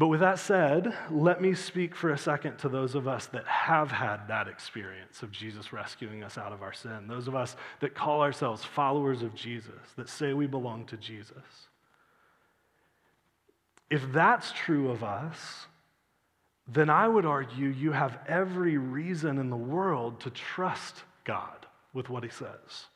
But 0.00 0.08
with 0.08 0.20
that 0.20 0.38
said, 0.38 0.94
let 1.10 1.42
me 1.42 1.52
speak 1.52 1.94
for 1.94 2.08
a 2.08 2.16
second 2.16 2.56
to 2.60 2.70
those 2.70 2.94
of 2.94 3.06
us 3.06 3.26
that 3.26 3.46
have 3.46 3.90
had 3.90 4.28
that 4.28 4.48
experience 4.48 5.22
of 5.22 5.30
Jesus 5.30 5.74
rescuing 5.74 6.24
us 6.24 6.38
out 6.38 6.54
of 6.54 6.62
our 6.62 6.72
sin, 6.72 7.06
those 7.06 7.28
of 7.28 7.34
us 7.34 7.54
that 7.80 7.94
call 7.94 8.22
ourselves 8.22 8.64
followers 8.64 9.20
of 9.20 9.34
Jesus, 9.34 9.74
that 9.96 10.08
say 10.08 10.32
we 10.32 10.46
belong 10.46 10.86
to 10.86 10.96
Jesus. 10.96 11.44
If 13.90 14.10
that's 14.10 14.52
true 14.52 14.90
of 14.90 15.04
us, 15.04 15.66
then 16.66 16.88
I 16.88 17.06
would 17.06 17.26
argue 17.26 17.68
you 17.68 17.92
have 17.92 18.20
every 18.26 18.78
reason 18.78 19.36
in 19.36 19.50
the 19.50 19.56
world 19.56 20.20
to 20.20 20.30
trust 20.30 21.02
God 21.24 21.66
with 21.92 22.08
what 22.08 22.24
he 22.24 22.30
says. 22.30 22.86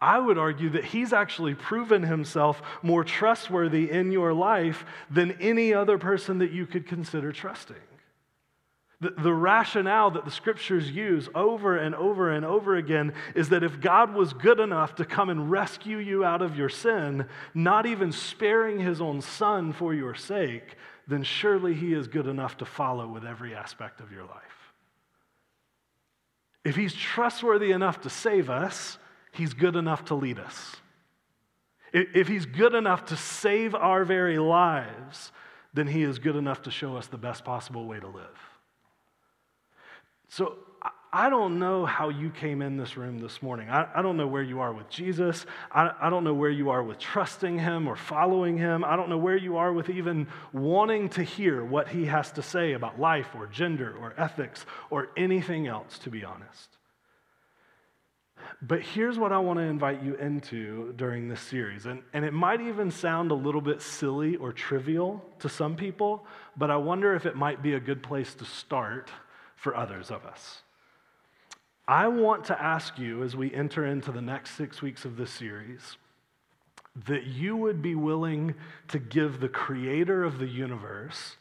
I 0.00 0.18
would 0.18 0.38
argue 0.38 0.70
that 0.70 0.84
he's 0.84 1.12
actually 1.12 1.54
proven 1.54 2.02
himself 2.02 2.60
more 2.82 3.04
trustworthy 3.04 3.90
in 3.90 4.12
your 4.12 4.32
life 4.32 4.84
than 5.10 5.32
any 5.40 5.72
other 5.72 5.98
person 5.98 6.38
that 6.38 6.52
you 6.52 6.66
could 6.66 6.86
consider 6.86 7.32
trusting. 7.32 7.76
The, 9.00 9.10
the, 9.10 9.32
rationale 9.34 10.12
that 10.12 10.24
the 10.24 10.30
scriptures 10.30 10.90
use 10.90 11.28
over 11.34 11.76
and 11.76 11.94
over 11.94 12.30
and 12.30 12.44
over 12.44 12.76
again 12.76 13.12
is 13.34 13.48
that 13.48 13.64
if 13.64 13.80
God 13.80 14.14
was 14.14 14.32
good 14.32 14.60
enough 14.60 14.94
to 14.94 15.04
come 15.04 15.30
and 15.30 15.50
rescue 15.50 15.98
you 15.98 16.24
out 16.24 16.42
of 16.42 16.56
your 16.56 16.68
sin, 16.68 17.26
not 17.54 17.86
even 17.86 18.12
sparing 18.12 18.78
his 18.78 19.00
own 19.00 19.20
son 19.20 19.72
for 19.72 19.92
your 19.92 20.14
sake, 20.14 20.76
then 21.08 21.22
surely 21.22 21.74
he 21.74 21.92
is 21.92 22.08
good 22.08 22.26
enough 22.26 22.56
to 22.58 22.64
follow 22.64 23.08
with 23.08 23.24
every 23.24 23.54
aspect 23.54 24.00
of 24.00 24.12
your 24.12 24.24
life. 24.24 24.72
If 26.64 26.76
he's 26.76 26.94
trustworthy 26.94 27.72
enough 27.72 28.00
to 28.02 28.10
save 28.10 28.48
us, 28.48 28.96
He's 29.34 29.52
good 29.52 29.76
enough 29.76 30.06
to 30.06 30.14
lead 30.14 30.38
us. 30.38 30.76
If 31.92 32.28
He's 32.28 32.46
good 32.46 32.74
enough 32.74 33.06
to 33.06 33.16
save 33.16 33.74
our 33.74 34.04
very 34.04 34.38
lives, 34.38 35.32
then 35.72 35.86
He 35.86 36.02
is 36.02 36.18
good 36.18 36.36
enough 36.36 36.62
to 36.62 36.70
show 36.70 36.96
us 36.96 37.08
the 37.08 37.18
best 37.18 37.44
possible 37.44 37.86
way 37.86 38.00
to 38.00 38.06
live. 38.06 38.38
So 40.28 40.56
I 41.12 41.30
don't 41.30 41.60
know 41.60 41.86
how 41.86 42.08
you 42.08 42.30
came 42.30 42.60
in 42.60 42.76
this 42.76 42.96
room 42.96 43.18
this 43.18 43.40
morning. 43.40 43.70
I, 43.70 44.02
don't 44.02 44.16
know 44.16 44.26
where 44.26 44.42
you 44.42 44.60
are 44.60 44.72
with 44.72 44.88
Jesus. 44.88 45.46
I 45.70 46.10
don't 46.10 46.24
know 46.24 46.34
where 46.34 46.50
you 46.50 46.70
are 46.70 46.82
with 46.82 46.98
trusting 46.98 47.58
Him 47.58 47.86
or 47.86 47.94
following 47.94 48.58
Him. 48.58 48.84
I 48.84 48.96
don't 48.96 49.08
know 49.08 49.18
where 49.18 49.36
you 49.36 49.56
are 49.56 49.72
with 49.72 49.90
even 49.90 50.26
wanting 50.52 51.08
to 51.10 51.22
hear 51.22 51.64
what 51.64 51.88
He 51.88 52.06
has 52.06 52.32
to 52.32 52.42
say 52.42 52.72
about 52.72 52.98
life 52.98 53.28
or 53.36 53.46
gender 53.46 53.96
or 54.00 54.14
ethics 54.16 54.66
or 54.90 55.10
anything 55.16 55.68
else, 55.68 55.98
to 56.00 56.10
be 56.10 56.24
honest. 56.24 56.78
But 58.62 58.82
here's 58.82 59.18
what 59.18 59.32
I 59.32 59.38
want 59.38 59.58
to 59.58 59.64
invite 59.64 60.02
you 60.02 60.14
into 60.16 60.92
during 60.96 61.28
this 61.28 61.40
series. 61.40 61.86
And, 61.86 62.02
and 62.12 62.24
it 62.24 62.32
might 62.32 62.60
even 62.60 62.90
sound 62.90 63.30
a 63.30 63.34
little 63.34 63.60
bit 63.60 63.82
silly 63.82 64.36
or 64.36 64.52
trivial 64.52 65.24
to 65.40 65.48
some 65.48 65.76
people, 65.76 66.26
but 66.56 66.70
I 66.70 66.76
wonder 66.76 67.14
if 67.14 67.26
it 67.26 67.36
might 67.36 67.62
be 67.62 67.74
a 67.74 67.80
good 67.80 68.02
place 68.02 68.34
to 68.36 68.44
start 68.44 69.10
for 69.56 69.76
others 69.76 70.10
of 70.10 70.24
us. 70.24 70.62
I 71.86 72.08
want 72.08 72.44
to 72.46 72.62
ask 72.62 72.98
you 72.98 73.22
as 73.22 73.36
we 73.36 73.52
enter 73.52 73.84
into 73.84 74.10
the 74.10 74.22
next 74.22 74.52
six 74.52 74.80
weeks 74.80 75.04
of 75.04 75.16
this 75.16 75.30
series 75.30 75.96
that 77.06 77.24
you 77.24 77.56
would 77.56 77.82
be 77.82 77.94
willing 77.94 78.54
to 78.88 78.98
give 78.98 79.40
the 79.40 79.48
creator 79.48 80.24
of 80.24 80.38
the 80.38 80.46
universe 80.46 81.36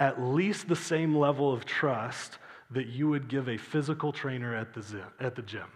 at 0.00 0.20
least 0.20 0.68
the 0.68 0.76
same 0.76 1.14
level 1.14 1.52
of 1.52 1.64
trust 1.64 2.38
that 2.70 2.86
you 2.86 3.08
would 3.08 3.28
give 3.28 3.48
a 3.48 3.56
physical 3.56 4.12
trainer 4.12 4.54
at 4.54 4.74
the, 4.74 4.82
at 5.20 5.34
the 5.34 5.42
gym. 5.42 5.66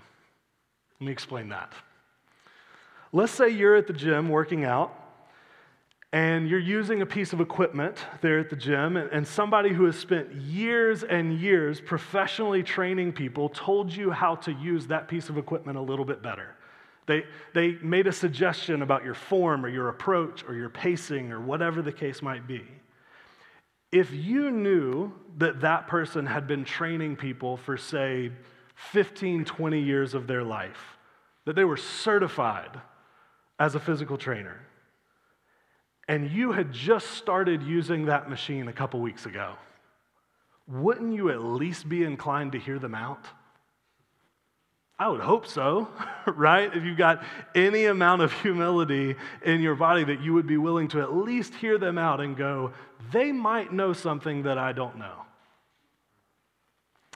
Let 1.04 1.08
me 1.08 1.12
explain 1.12 1.50
that. 1.50 1.70
Let's 3.12 3.30
say 3.30 3.50
you're 3.50 3.76
at 3.76 3.86
the 3.86 3.92
gym 3.92 4.30
working 4.30 4.64
out 4.64 4.90
and 6.14 6.48
you're 6.48 6.58
using 6.58 7.02
a 7.02 7.06
piece 7.06 7.34
of 7.34 7.42
equipment 7.42 7.98
there 8.22 8.38
at 8.38 8.48
the 8.48 8.56
gym, 8.56 8.96
and, 8.96 9.28
somebody 9.28 9.68
who 9.68 9.84
has 9.84 9.98
spent 9.98 10.32
years 10.32 11.02
and 11.02 11.38
years 11.38 11.78
professionally 11.78 12.62
training 12.62 13.12
people 13.12 13.50
told 13.50 13.92
you 13.92 14.12
how 14.12 14.36
to 14.36 14.52
use 14.52 14.86
that 14.86 15.06
piece 15.06 15.28
of 15.28 15.36
equipment 15.36 15.76
a 15.76 15.80
little 15.82 16.06
bit 16.06 16.22
better. 16.22 16.56
They, 17.04 17.24
they 17.52 17.72
made 17.82 18.06
a 18.06 18.12
suggestion 18.12 18.80
about 18.80 19.04
your 19.04 19.12
form 19.12 19.62
or 19.62 19.68
your 19.68 19.90
approach 19.90 20.42
or 20.48 20.54
your 20.54 20.70
pacing 20.70 21.32
or 21.32 21.38
whatever 21.38 21.82
the 21.82 21.92
case 21.92 22.22
might 22.22 22.46
be. 22.46 22.62
If 23.92 24.10
you 24.10 24.50
knew 24.50 25.12
that 25.36 25.60
that 25.60 25.86
person 25.86 26.24
had 26.24 26.46
been 26.46 26.64
training 26.64 27.16
people 27.16 27.58
for, 27.58 27.76
say, 27.76 28.30
15, 28.74 29.44
20 29.44 29.80
years 29.80 30.14
of 30.14 30.26
their 30.26 30.42
life, 30.42 30.98
that 31.44 31.56
they 31.56 31.64
were 31.64 31.76
certified 31.76 32.80
as 33.58 33.74
a 33.74 33.80
physical 33.80 34.18
trainer, 34.18 34.60
and 36.08 36.30
you 36.30 36.52
had 36.52 36.72
just 36.72 37.12
started 37.12 37.62
using 37.62 38.06
that 38.06 38.28
machine 38.28 38.68
a 38.68 38.72
couple 38.72 39.00
weeks 39.00 39.26
ago, 39.26 39.54
wouldn't 40.66 41.14
you 41.14 41.30
at 41.30 41.42
least 41.42 41.88
be 41.88 42.04
inclined 42.04 42.52
to 42.52 42.58
hear 42.58 42.78
them 42.78 42.94
out? 42.94 43.24
I 44.98 45.08
would 45.08 45.20
hope 45.20 45.46
so, 45.46 45.88
right? 46.26 46.74
If 46.74 46.84
you've 46.84 46.98
got 46.98 47.22
any 47.54 47.86
amount 47.86 48.22
of 48.22 48.32
humility 48.32 49.16
in 49.44 49.60
your 49.60 49.74
body, 49.74 50.04
that 50.04 50.20
you 50.20 50.34
would 50.34 50.46
be 50.46 50.56
willing 50.56 50.88
to 50.88 51.00
at 51.00 51.14
least 51.14 51.54
hear 51.54 51.78
them 51.78 51.98
out 51.98 52.20
and 52.20 52.36
go, 52.36 52.72
they 53.12 53.32
might 53.32 53.72
know 53.72 53.92
something 53.92 54.44
that 54.44 54.56
I 54.56 54.72
don't 54.72 54.96
know. 54.98 55.22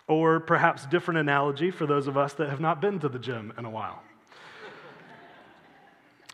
Or 0.08 0.40
perhaps 0.40 0.86
different 0.86 1.20
analogy 1.20 1.70
for 1.70 1.86
those 1.86 2.06
of 2.06 2.16
us 2.16 2.32
that 2.34 2.48
have 2.48 2.60
not 2.60 2.80
been 2.80 2.98
to 3.00 3.08
the 3.08 3.18
gym 3.18 3.52
in 3.58 3.64
a 3.64 3.70
while. 3.70 4.02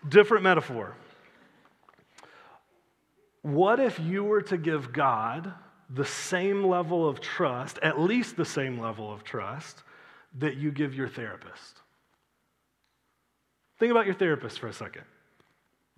different 0.09 0.45
metaphor. 0.45 0.95
What 3.43 3.81
if 3.81 3.99
you 4.01 4.25
were 4.25 4.43
to 4.43 4.57
give 4.57 4.93
God 4.93 5.53
the 5.91 6.05
same 6.05 6.65
level 6.65 7.07
of 7.07 7.21
trust, 7.21 7.79
at 7.83 8.01
least 8.01 8.37
the 8.37 8.45
same 8.45 8.79
level 8.79 9.13
of 9.13 9.23
trust, 9.23 9.83
that 10.39 10.57
you 10.57 10.71
give 10.71 10.95
your 10.95 11.09
therapist? 11.09 11.81
Think 13.79 13.91
about 13.91 14.07
your 14.07 14.15
therapist 14.15 14.59
for 14.59 14.69
a 14.69 14.73
second. 14.73 15.03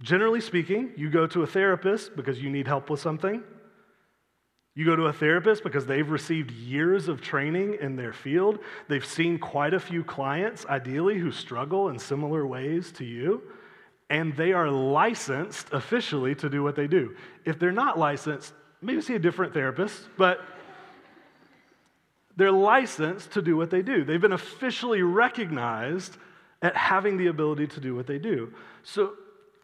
Generally 0.02 0.40
speaking, 0.40 0.90
you 0.96 1.08
go 1.08 1.26
to 1.26 1.42
a 1.42 1.46
therapist 1.46 2.16
because 2.16 2.42
you 2.42 2.50
need 2.50 2.66
help 2.66 2.90
with 2.90 3.00
something. 3.00 3.42
You 4.76 4.84
go 4.84 4.94
to 4.94 5.06
a 5.06 5.12
therapist 5.12 5.64
because 5.64 5.86
they've 5.86 6.08
received 6.08 6.52
years 6.52 7.08
of 7.08 7.20
training 7.20 7.78
in 7.80 7.96
their 7.96 8.12
field. 8.12 8.60
They've 8.86 9.04
seen 9.04 9.38
quite 9.38 9.74
a 9.74 9.80
few 9.80 10.04
clients, 10.04 10.64
ideally, 10.66 11.18
who 11.18 11.32
struggle 11.32 11.88
in 11.88 11.98
similar 11.98 12.46
ways 12.46 12.92
to 12.92 13.04
you 13.04 13.42
and 14.08 14.36
they 14.36 14.52
are 14.52 14.70
licensed 14.70 15.72
officially 15.72 16.34
to 16.36 16.48
do 16.48 16.62
what 16.62 16.76
they 16.76 16.86
do. 16.86 17.16
If 17.44 17.58
they're 17.58 17.72
not 17.72 17.98
licensed, 17.98 18.52
maybe 18.80 19.00
see 19.00 19.14
a 19.14 19.18
different 19.18 19.52
therapist, 19.52 20.08
but 20.16 20.40
they're 22.36 22.52
licensed 22.52 23.32
to 23.32 23.42
do 23.42 23.56
what 23.56 23.70
they 23.70 23.82
do. 23.82 24.04
They've 24.04 24.20
been 24.20 24.32
officially 24.32 25.02
recognized 25.02 26.16
at 26.62 26.76
having 26.76 27.16
the 27.16 27.26
ability 27.26 27.66
to 27.68 27.80
do 27.80 27.94
what 27.94 28.06
they 28.06 28.18
do. 28.18 28.52
So, 28.82 29.14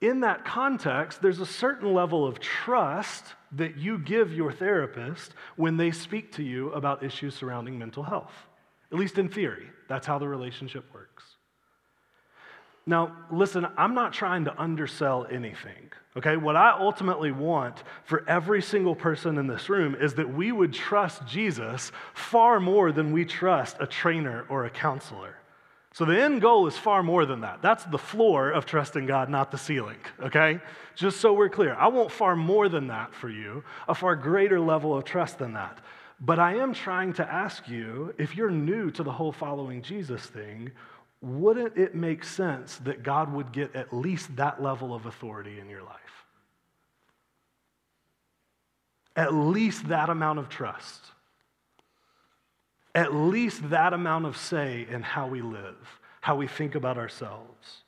in 0.03 0.21
that 0.21 0.45
context, 0.45 1.23
there's 1.23 1.39
a 1.39 1.47
certain 1.47 1.95
level 1.95 2.27
of 2.27 2.41
trust 2.41 3.25
that 3.53 3.77
you 3.77 3.99
give 3.99 4.35
your 4.35 4.51
therapist 4.53 5.33
when 5.57 5.77
they 5.77 5.93
speak 5.93 6.33
to 6.33 6.43
you 6.43 6.73
about 6.73 7.05
issues 7.05 7.37
surrounding 7.37 7.79
mental 7.79 8.03
health. 8.03 8.33
At 8.91 8.99
least 8.99 9.17
in 9.17 9.29
theory, 9.29 9.71
that's 9.89 10.07
how 10.07 10.19
the 10.19 10.27
relationship 10.27 10.85
works. 10.93 11.25
Now, 12.85 13.17
listen, 13.31 13.65
I'm 13.77 13.95
not 13.95 14.13
trying 14.13 14.45
to 14.47 14.61
undersell 14.61 15.25
anything, 15.31 15.93
okay? 16.17 16.37
What 16.37 16.57
I 16.57 16.73
ultimately 16.73 17.31
want 17.31 17.85
for 18.03 18.29
every 18.29 18.61
single 18.61 18.97
person 18.97 19.39
in 19.39 19.47
this 19.47 19.69
room 19.69 19.95
is 19.95 20.15
that 20.15 20.35
we 20.35 20.51
would 20.51 20.75
trust 20.75 21.25
Jesus 21.29 21.93
far 22.13 22.59
more 22.59 22.91
than 22.91 23.13
we 23.13 23.25
trust 23.25 23.77
a 23.79 23.87
trainer 23.87 24.47
or 24.49 24.65
a 24.65 24.71
counselor. 24.71 25.37
So 25.95 26.07
the 26.07 26.21
end 26.21 26.41
goal 26.41 26.67
is 26.67 26.77
far 26.77 27.03
more 27.03 27.27
than 27.27 27.43
that. 27.43 27.61
That's 27.61 27.85
the 27.85 27.99
floor 27.99 28.51
of 28.51 28.65
trusting 28.65 29.07
God, 29.07 29.29
not 29.29 29.51
the 29.51 29.59
ceiling, 29.59 29.99
okay? 30.23 30.59
Just 30.95 31.21
so 31.21 31.35
we're 31.35 31.51
clear. 31.51 31.75
I 31.75 31.89
want 31.89 32.11
far 32.11 32.35
more 32.35 32.71
than 32.71 32.87
that 32.87 33.15
for 33.15 33.29
you, 33.29 33.63
a 33.87 33.95
far 33.95 34.17
greater 34.17 34.59
level 34.59 34.97
of 34.97 35.05
trust 35.05 35.39
than 35.39 35.53
that. 35.53 35.79
But 36.19 36.39
I 36.39 36.57
am 36.57 36.73
trying 36.73 37.13
to 37.15 37.31
ask 37.31 37.69
you 37.69 38.15
if 38.17 38.37
you're 38.37 38.51
new 38.51 38.91
to 38.93 39.03
the 39.03 39.13
whole 39.13 39.33
following 39.33 39.83
Jesus 39.83 40.23
thing, 40.23 40.71
wouldn't 41.21 41.77
it 41.77 41.95
make 41.95 42.25
sense 42.25 42.79
that 42.79 43.03
God 43.03 43.33
would 43.33 43.53
get 43.53 43.77
at 43.77 43.93
least 43.93 44.35
that 44.37 44.63
level 44.63 44.95
of 44.95 45.07
authority 45.07 45.61
in 45.61 45.69
your 45.69 45.83
life? 45.83 45.99
At 49.15 49.35
least 49.35 49.89
that 49.89 50.09
amount 50.09 50.39
of 50.39 50.49
trust. 50.49 51.12
At 52.95 53.15
least 53.15 53.71
that 53.71 53.93
amount 53.93 54.27
of 54.27 54.37
say 54.37 54.87
in 54.91 55.03
how 55.03 55.27
we 55.27 55.41
live, 55.41 56.01
how 56.21 56.37
we 56.37 56.47
think 56.47 56.75
about 56.75 56.99
ourselves. 56.99 57.83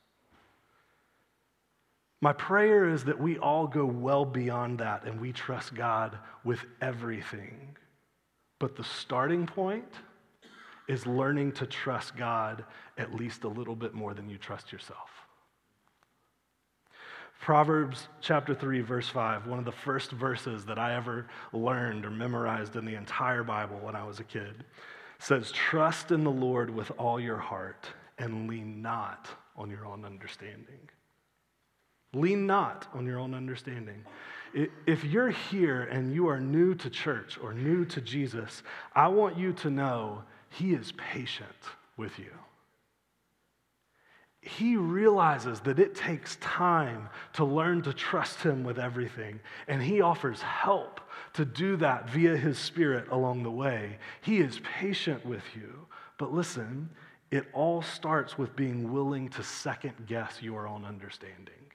My 2.21 2.33
prayer 2.33 2.89
is 2.89 3.03
that 3.03 3.19
we 3.19 3.37
all 3.37 3.67
go 3.67 3.85
well 3.85 4.25
beyond 4.25 4.79
that 4.79 5.03
and 5.05 5.21
we 5.21 5.31
trust 5.31 5.75
God 5.75 6.17
with 6.43 6.59
everything. 6.81 7.77
But 8.59 8.75
the 8.75 8.83
starting 8.83 9.45
point 9.45 9.91
is 10.87 11.05
learning 11.05 11.51
to 11.53 11.65
trust 11.65 12.15
God 12.15 12.63
at 12.97 13.13
least 13.13 13.43
a 13.43 13.47
little 13.47 13.75
bit 13.75 13.93
more 13.93 14.13
than 14.13 14.29
you 14.29 14.37
trust 14.37 14.71
yourself. 14.71 15.24
Proverbs 17.41 18.07
chapter 18.21 18.55
3, 18.55 18.81
verse 18.81 19.07
5, 19.07 19.47
one 19.47 19.59
of 19.59 19.65
the 19.65 19.71
first 19.71 20.11
verses 20.11 20.65
that 20.65 20.79
I 20.79 20.95
ever 20.95 21.27
learned 21.53 22.05
or 22.05 22.09
memorized 22.09 22.75
in 22.75 22.85
the 22.85 22.95
entire 22.95 23.43
Bible 23.43 23.77
when 23.81 23.95
I 23.95 24.03
was 24.03 24.19
a 24.19 24.23
kid, 24.23 24.63
says, 25.19 25.51
Trust 25.51 26.11
in 26.11 26.23
the 26.23 26.31
Lord 26.31 26.69
with 26.69 26.91
all 26.97 27.19
your 27.19 27.37
heart 27.37 27.85
and 28.17 28.49
lean 28.49 28.81
not 28.81 29.27
on 29.55 29.69
your 29.69 29.85
own 29.85 30.05
understanding. 30.05 30.89
Lean 32.13 32.47
not 32.47 32.87
on 32.93 33.05
your 33.05 33.19
own 33.19 33.33
understanding. 33.33 34.03
If 34.87 35.03
you're 35.03 35.29
here 35.29 35.83
and 35.83 36.13
you 36.13 36.27
are 36.29 36.39
new 36.39 36.73
to 36.75 36.89
church 36.89 37.37
or 37.41 37.53
new 37.53 37.83
to 37.85 37.99
Jesus, 37.99 38.63
I 38.93 39.09
want 39.09 39.37
you 39.37 39.51
to 39.53 39.69
know 39.69 40.23
he 40.49 40.73
is 40.73 40.93
patient 40.93 41.49
with 41.97 42.17
you. 42.17 42.31
He 44.45 44.77
realizes 44.77 45.59
that 45.61 45.79
it 45.79 45.95
takes 45.95 46.35
time 46.35 47.09
to 47.33 47.43
learn 47.43 47.81
to 47.81 47.93
trust 47.93 48.43
Him 48.43 48.63
with 48.63 48.77
everything, 48.77 49.39
and 49.67 49.81
He 49.81 50.01
offers 50.01 50.39
help 50.39 51.01
to 51.33 51.45
do 51.45 51.75
that 51.77 52.07
via 52.11 52.37
His 52.37 52.59
Spirit 52.59 53.07
along 53.09 53.41
the 53.41 53.49
way. 53.51 53.97
He 54.21 54.37
is 54.37 54.61
patient 54.77 55.25
with 55.25 55.43
you. 55.55 55.87
But 56.19 56.31
listen, 56.31 56.91
it 57.31 57.47
all 57.53 57.81
starts 57.81 58.37
with 58.37 58.55
being 58.55 58.93
willing 58.93 59.29
to 59.29 59.41
second 59.41 60.05
guess 60.05 60.39
your 60.39 60.67
own 60.67 60.85
understanding. 60.85 61.71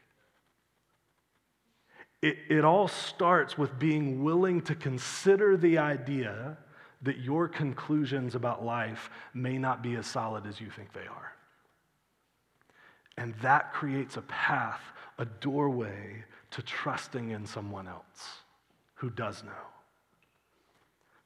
It, 2.23 2.37
it 2.49 2.65
all 2.65 2.87
starts 2.87 3.59
with 3.59 3.81
being 3.81 4.23
willing 4.23 4.63
to 4.63 4.77
consider 4.77 5.57
the 5.57 5.79
idea 5.79 6.57
that 7.03 7.19
your 7.19 7.49
conclusions 7.49 8.37
about 8.37 8.65
life 8.65 9.11
may 9.35 9.59
not 9.59 9.83
be 9.83 9.97
as 9.97 10.07
solid 10.07 10.47
as 10.47 10.61
you 10.61 10.71
think 10.71 10.93
they 10.93 11.09
are. 11.09 11.33
And 13.17 13.35
that 13.43 13.73
creates 13.73 14.17
a 14.17 14.23
path, 14.23 14.81
a 15.19 15.25
doorway 15.25 16.25
to 16.53 16.63
trusting 16.63 17.31
in 17.31 17.47
someone 17.47 17.87
else 17.87 18.41
who 18.95 19.11
does 19.11 19.43
know. 19.45 19.51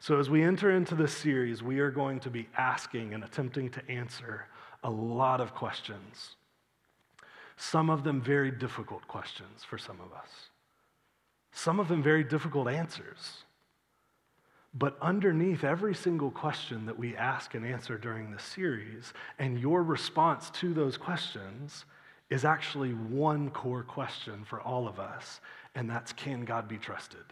So, 0.01 0.19
as 0.19 0.29
we 0.29 0.43
enter 0.43 0.71
into 0.71 0.95
this 0.95 1.17
series, 1.17 1.63
we 1.63 1.81
are 1.81 1.91
going 1.91 2.21
to 2.21 2.31
be 2.31 2.47
asking 2.59 3.15
and 3.15 3.25
attempting 3.25 3.71
to 3.71 3.91
answer 3.91 4.47
a 4.83 4.91
lot 4.91 5.41
of 5.41 5.55
questions. 5.55 6.37
Some 7.57 7.89
of 7.89 8.05
them 8.05 8.21
very 8.21 8.51
difficult 8.51 9.09
questions 9.09 9.65
for 9.65 9.79
some 9.79 10.01
of 10.01 10.13
us, 10.13 10.29
some 11.53 11.81
of 11.81 11.89
them 11.89 12.03
very 12.03 12.23
difficult 12.23 12.69
answers. 12.69 13.45
But 14.75 14.97
underneath 15.01 15.63
every 15.63 15.95
single 15.95 16.33
question 16.33 16.87
that 16.87 16.99
we 16.99 17.17
ask 17.17 17.55
and 17.55 17.65
answer 17.65 17.97
during 17.97 18.31
this 18.31 18.43
series, 18.43 19.13
and 19.39 19.59
your 19.59 19.83
response 19.83 20.51
to 20.51 20.75
those 20.75 20.97
questions 20.97 21.85
is 22.29 22.45
actually 22.45 22.91
one 22.91 23.51
core 23.51 23.85
question 23.85 24.45
for 24.45 24.61
all 24.61 24.89
of 24.89 24.99
us, 24.99 25.41
and 25.77 25.89
that's 25.89 26.13
can 26.13 26.45
God 26.45 26.67
be 26.67 26.79
trusted? 26.79 27.25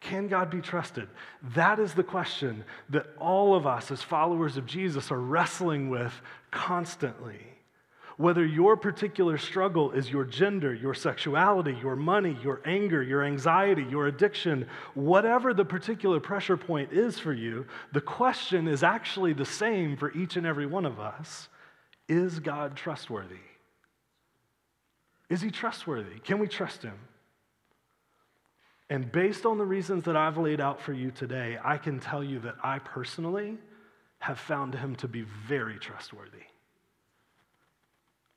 Can 0.00 0.28
God 0.28 0.50
be 0.50 0.60
trusted? 0.60 1.08
That 1.54 1.78
is 1.78 1.94
the 1.94 2.02
question 2.02 2.64
that 2.90 3.06
all 3.18 3.54
of 3.54 3.66
us 3.66 3.90
as 3.90 4.02
followers 4.02 4.56
of 4.56 4.66
Jesus 4.66 5.10
are 5.10 5.20
wrestling 5.20 5.90
with 5.90 6.12
constantly. 6.50 7.40
Whether 8.16 8.44
your 8.44 8.76
particular 8.76 9.38
struggle 9.38 9.92
is 9.92 10.10
your 10.10 10.24
gender, 10.24 10.74
your 10.74 10.94
sexuality, 10.94 11.76
your 11.80 11.96
money, 11.96 12.36
your 12.42 12.60
anger, 12.64 13.02
your 13.02 13.24
anxiety, 13.24 13.84
your 13.88 14.06
addiction, 14.06 14.66
whatever 14.94 15.54
the 15.54 15.64
particular 15.64 16.20
pressure 16.20 16.56
point 16.56 16.92
is 16.92 17.18
for 17.18 17.32
you, 17.32 17.66
the 17.92 18.00
question 18.00 18.68
is 18.68 18.82
actually 18.82 19.32
the 19.32 19.44
same 19.44 19.96
for 19.96 20.12
each 20.12 20.36
and 20.36 20.46
every 20.46 20.66
one 20.66 20.86
of 20.86 21.00
us 21.00 21.48
Is 22.08 22.40
God 22.40 22.76
trustworthy? 22.76 23.36
Is 25.30 25.40
he 25.40 25.50
trustworthy? 25.50 26.18
Can 26.22 26.38
we 26.38 26.48
trust 26.48 26.82
him? 26.82 26.98
And 28.90 29.10
based 29.10 29.46
on 29.46 29.56
the 29.56 29.64
reasons 29.64 30.04
that 30.04 30.16
I've 30.16 30.36
laid 30.36 30.60
out 30.60 30.78
for 30.78 30.92
you 30.92 31.10
today, 31.10 31.58
I 31.64 31.78
can 31.78 31.98
tell 31.98 32.22
you 32.22 32.40
that 32.40 32.56
I 32.62 32.78
personally 32.78 33.56
have 34.18 34.38
found 34.38 34.74
him 34.74 34.94
to 34.96 35.08
be 35.08 35.22
very 35.22 35.78
trustworthy. 35.78 36.42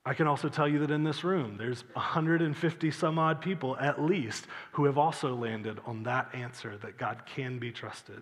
I 0.05 0.13
can 0.13 0.27
also 0.27 0.49
tell 0.49 0.67
you 0.67 0.79
that 0.79 0.91
in 0.91 1.03
this 1.03 1.23
room, 1.23 1.57
there's 1.57 1.83
150 1.93 2.91
some 2.91 3.17
odd 3.17 3.41
people 3.41 3.75
at 3.77 4.01
least 4.01 4.45
who 4.73 4.85
have 4.85 4.99
also 4.99 5.35
landed 5.35 5.79
on 5.85 6.03
that 6.03 6.29
answer 6.33 6.77
that 6.77 6.97
God 6.97 7.23
can 7.25 7.57
be 7.57 7.71
trusted. 7.71 8.21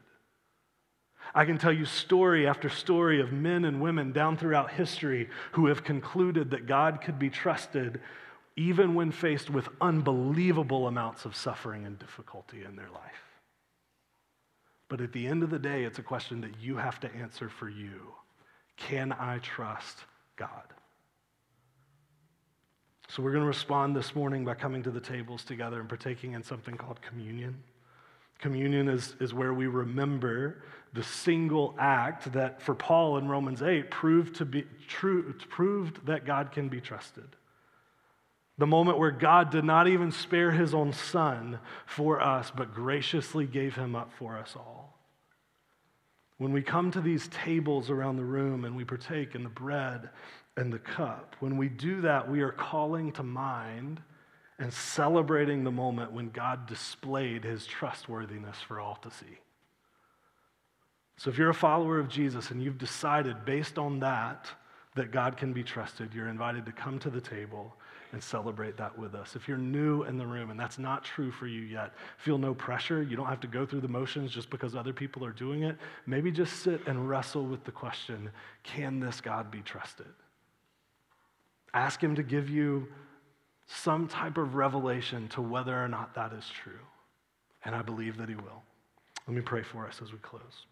I 1.35 1.45
can 1.45 1.57
tell 1.57 1.73
you 1.73 1.85
story 1.85 2.47
after 2.47 2.69
story 2.69 3.19
of 3.19 3.33
men 3.33 3.65
and 3.65 3.81
women 3.81 4.11
down 4.13 4.37
throughout 4.37 4.71
history 4.71 5.29
who 5.53 5.67
have 5.67 5.83
concluded 5.83 6.51
that 6.51 6.67
God 6.67 7.01
could 7.01 7.19
be 7.19 7.29
trusted 7.29 7.99
even 8.55 8.93
when 8.93 9.11
faced 9.11 9.49
with 9.49 9.67
unbelievable 9.81 10.87
amounts 10.87 11.25
of 11.25 11.35
suffering 11.35 11.85
and 11.85 11.97
difficulty 11.97 12.63
in 12.63 12.75
their 12.75 12.89
life. 12.89 13.41
But 14.89 15.01
at 15.01 15.11
the 15.11 15.27
end 15.27 15.43
of 15.43 15.49
the 15.49 15.59
day, 15.59 15.83
it's 15.83 15.99
a 15.99 16.03
question 16.03 16.41
that 16.41 16.61
you 16.61 16.77
have 16.77 16.99
to 16.99 17.13
answer 17.15 17.49
for 17.49 17.67
you. 17.67 18.13
Can 18.77 19.11
I 19.11 19.39
trust 19.39 19.97
God? 20.35 20.73
So 23.09 23.21
we're 23.21 23.31
going 23.31 23.43
to 23.43 23.47
respond 23.47 23.95
this 23.95 24.15
morning 24.15 24.45
by 24.45 24.55
coming 24.55 24.83
to 24.83 24.91
the 24.91 24.99
tables 24.99 25.43
together 25.43 25.79
and 25.79 25.87
partaking 25.87 26.33
in 26.33 26.43
something 26.43 26.75
called 26.75 27.01
communion. 27.01 27.61
Communion 28.39 28.89
is, 28.89 29.15
is 29.19 29.33
where 29.33 29.53
we 29.53 29.67
remember 29.67 30.63
the 30.93 31.03
single 31.03 31.75
act 31.79 32.31
that 32.33 32.61
for 32.61 32.75
Paul 32.75 33.17
in 33.17 33.27
Romans 33.27 33.61
8 33.61 33.89
proved 33.89 34.35
to 34.35 34.45
be 34.45 34.65
true, 34.87 35.33
proved 35.49 36.05
that 36.05 36.25
God 36.25 36.51
can 36.51 36.69
be 36.69 36.81
trusted. 36.81 37.27
The 38.57 38.67
moment 38.67 38.99
where 38.99 39.11
God 39.11 39.49
did 39.49 39.63
not 39.63 39.87
even 39.87 40.11
spare 40.11 40.51
his 40.51 40.73
own 40.73 40.93
son 40.93 41.59
for 41.85 42.21
us, 42.21 42.51
but 42.55 42.73
graciously 42.73 43.47
gave 43.47 43.75
him 43.75 43.95
up 43.95 44.11
for 44.17 44.37
us 44.37 44.55
all. 44.55 44.99
When 46.37 46.51
we 46.51 46.61
come 46.61 46.91
to 46.91 47.01
these 47.01 47.27
tables 47.29 47.89
around 47.89 48.17
the 48.17 48.25
room 48.25 48.65
and 48.65 48.75
we 48.75 48.83
partake 48.83 49.33
in 49.33 49.43
the 49.43 49.49
bread 49.49 50.09
and 50.55 50.71
the 50.71 50.79
cup, 50.79 51.35
when 51.39 51.57
we 51.57 51.67
do 51.67 52.01
that, 52.01 52.29
we 52.29 52.41
are 52.41 52.51
calling 52.51 53.11
to 53.13 53.23
mind 53.23 54.01
and 54.59 54.71
celebrating 54.71 55.63
the 55.63 55.71
moment 55.71 56.11
when 56.11 56.29
God 56.29 56.67
displayed 56.67 57.43
his 57.43 57.65
trustworthiness 57.65 58.57
for 58.67 58.79
all 58.79 58.95
to 58.97 59.09
see. 59.09 59.39
So 61.17 61.29
if 61.29 61.37
you're 61.37 61.49
a 61.49 61.55
follower 61.55 61.99
of 61.99 62.07
Jesus 62.07 62.51
and 62.51 62.61
you've 62.61 62.77
decided 62.77 63.45
based 63.45 63.77
on 63.77 63.99
that 63.99 64.47
that 64.95 65.11
God 65.11 65.37
can 65.37 65.53
be 65.53 65.63
trusted, 65.63 66.13
you're 66.13 66.27
invited 66.27 66.65
to 66.67 66.71
come 66.71 66.99
to 66.99 67.09
the 67.09 67.21
table 67.21 67.75
and 68.11 68.21
celebrate 68.21 68.77
that 68.77 68.95
with 68.95 69.15
us. 69.15 69.35
If 69.35 69.47
you're 69.47 69.57
new 69.57 70.03
in 70.03 70.19
the 70.19 70.25
room 70.25 70.51
and 70.51 70.59
that's 70.59 70.77
not 70.77 71.03
true 71.03 71.31
for 71.31 71.47
you 71.47 71.61
yet, 71.61 71.93
feel 72.17 72.37
no 72.37 72.53
pressure. 72.53 73.01
You 73.01 73.15
don't 73.15 73.25
have 73.25 73.39
to 73.39 73.47
go 73.47 73.65
through 73.65 73.81
the 73.81 73.87
motions 73.87 74.31
just 74.31 74.51
because 74.51 74.75
other 74.75 74.93
people 74.93 75.25
are 75.25 75.31
doing 75.31 75.63
it. 75.63 75.77
Maybe 76.05 76.31
just 76.31 76.61
sit 76.61 76.85
and 76.85 77.09
wrestle 77.09 77.45
with 77.45 77.63
the 77.63 77.71
question 77.71 78.29
can 78.61 78.99
this 78.99 79.19
God 79.19 79.49
be 79.49 79.61
trusted? 79.61 80.13
Ask 81.73 82.01
Him 82.01 82.15
to 82.15 82.23
give 82.23 82.49
you 82.49 82.87
some 83.67 84.07
type 84.07 84.37
of 84.37 84.55
revelation 84.55 85.27
to 85.29 85.41
whether 85.41 85.81
or 85.81 85.87
not 85.87 86.13
that 86.15 86.33
is 86.33 86.45
true. 86.63 86.73
And 87.65 87.73
I 87.75 87.81
believe 87.81 88.17
that 88.17 88.29
He 88.29 88.35
will. 88.35 88.63
Let 89.27 89.35
me 89.35 89.41
pray 89.41 89.63
for 89.63 89.87
us 89.87 90.01
as 90.01 90.11
we 90.11 90.19
close. 90.19 90.65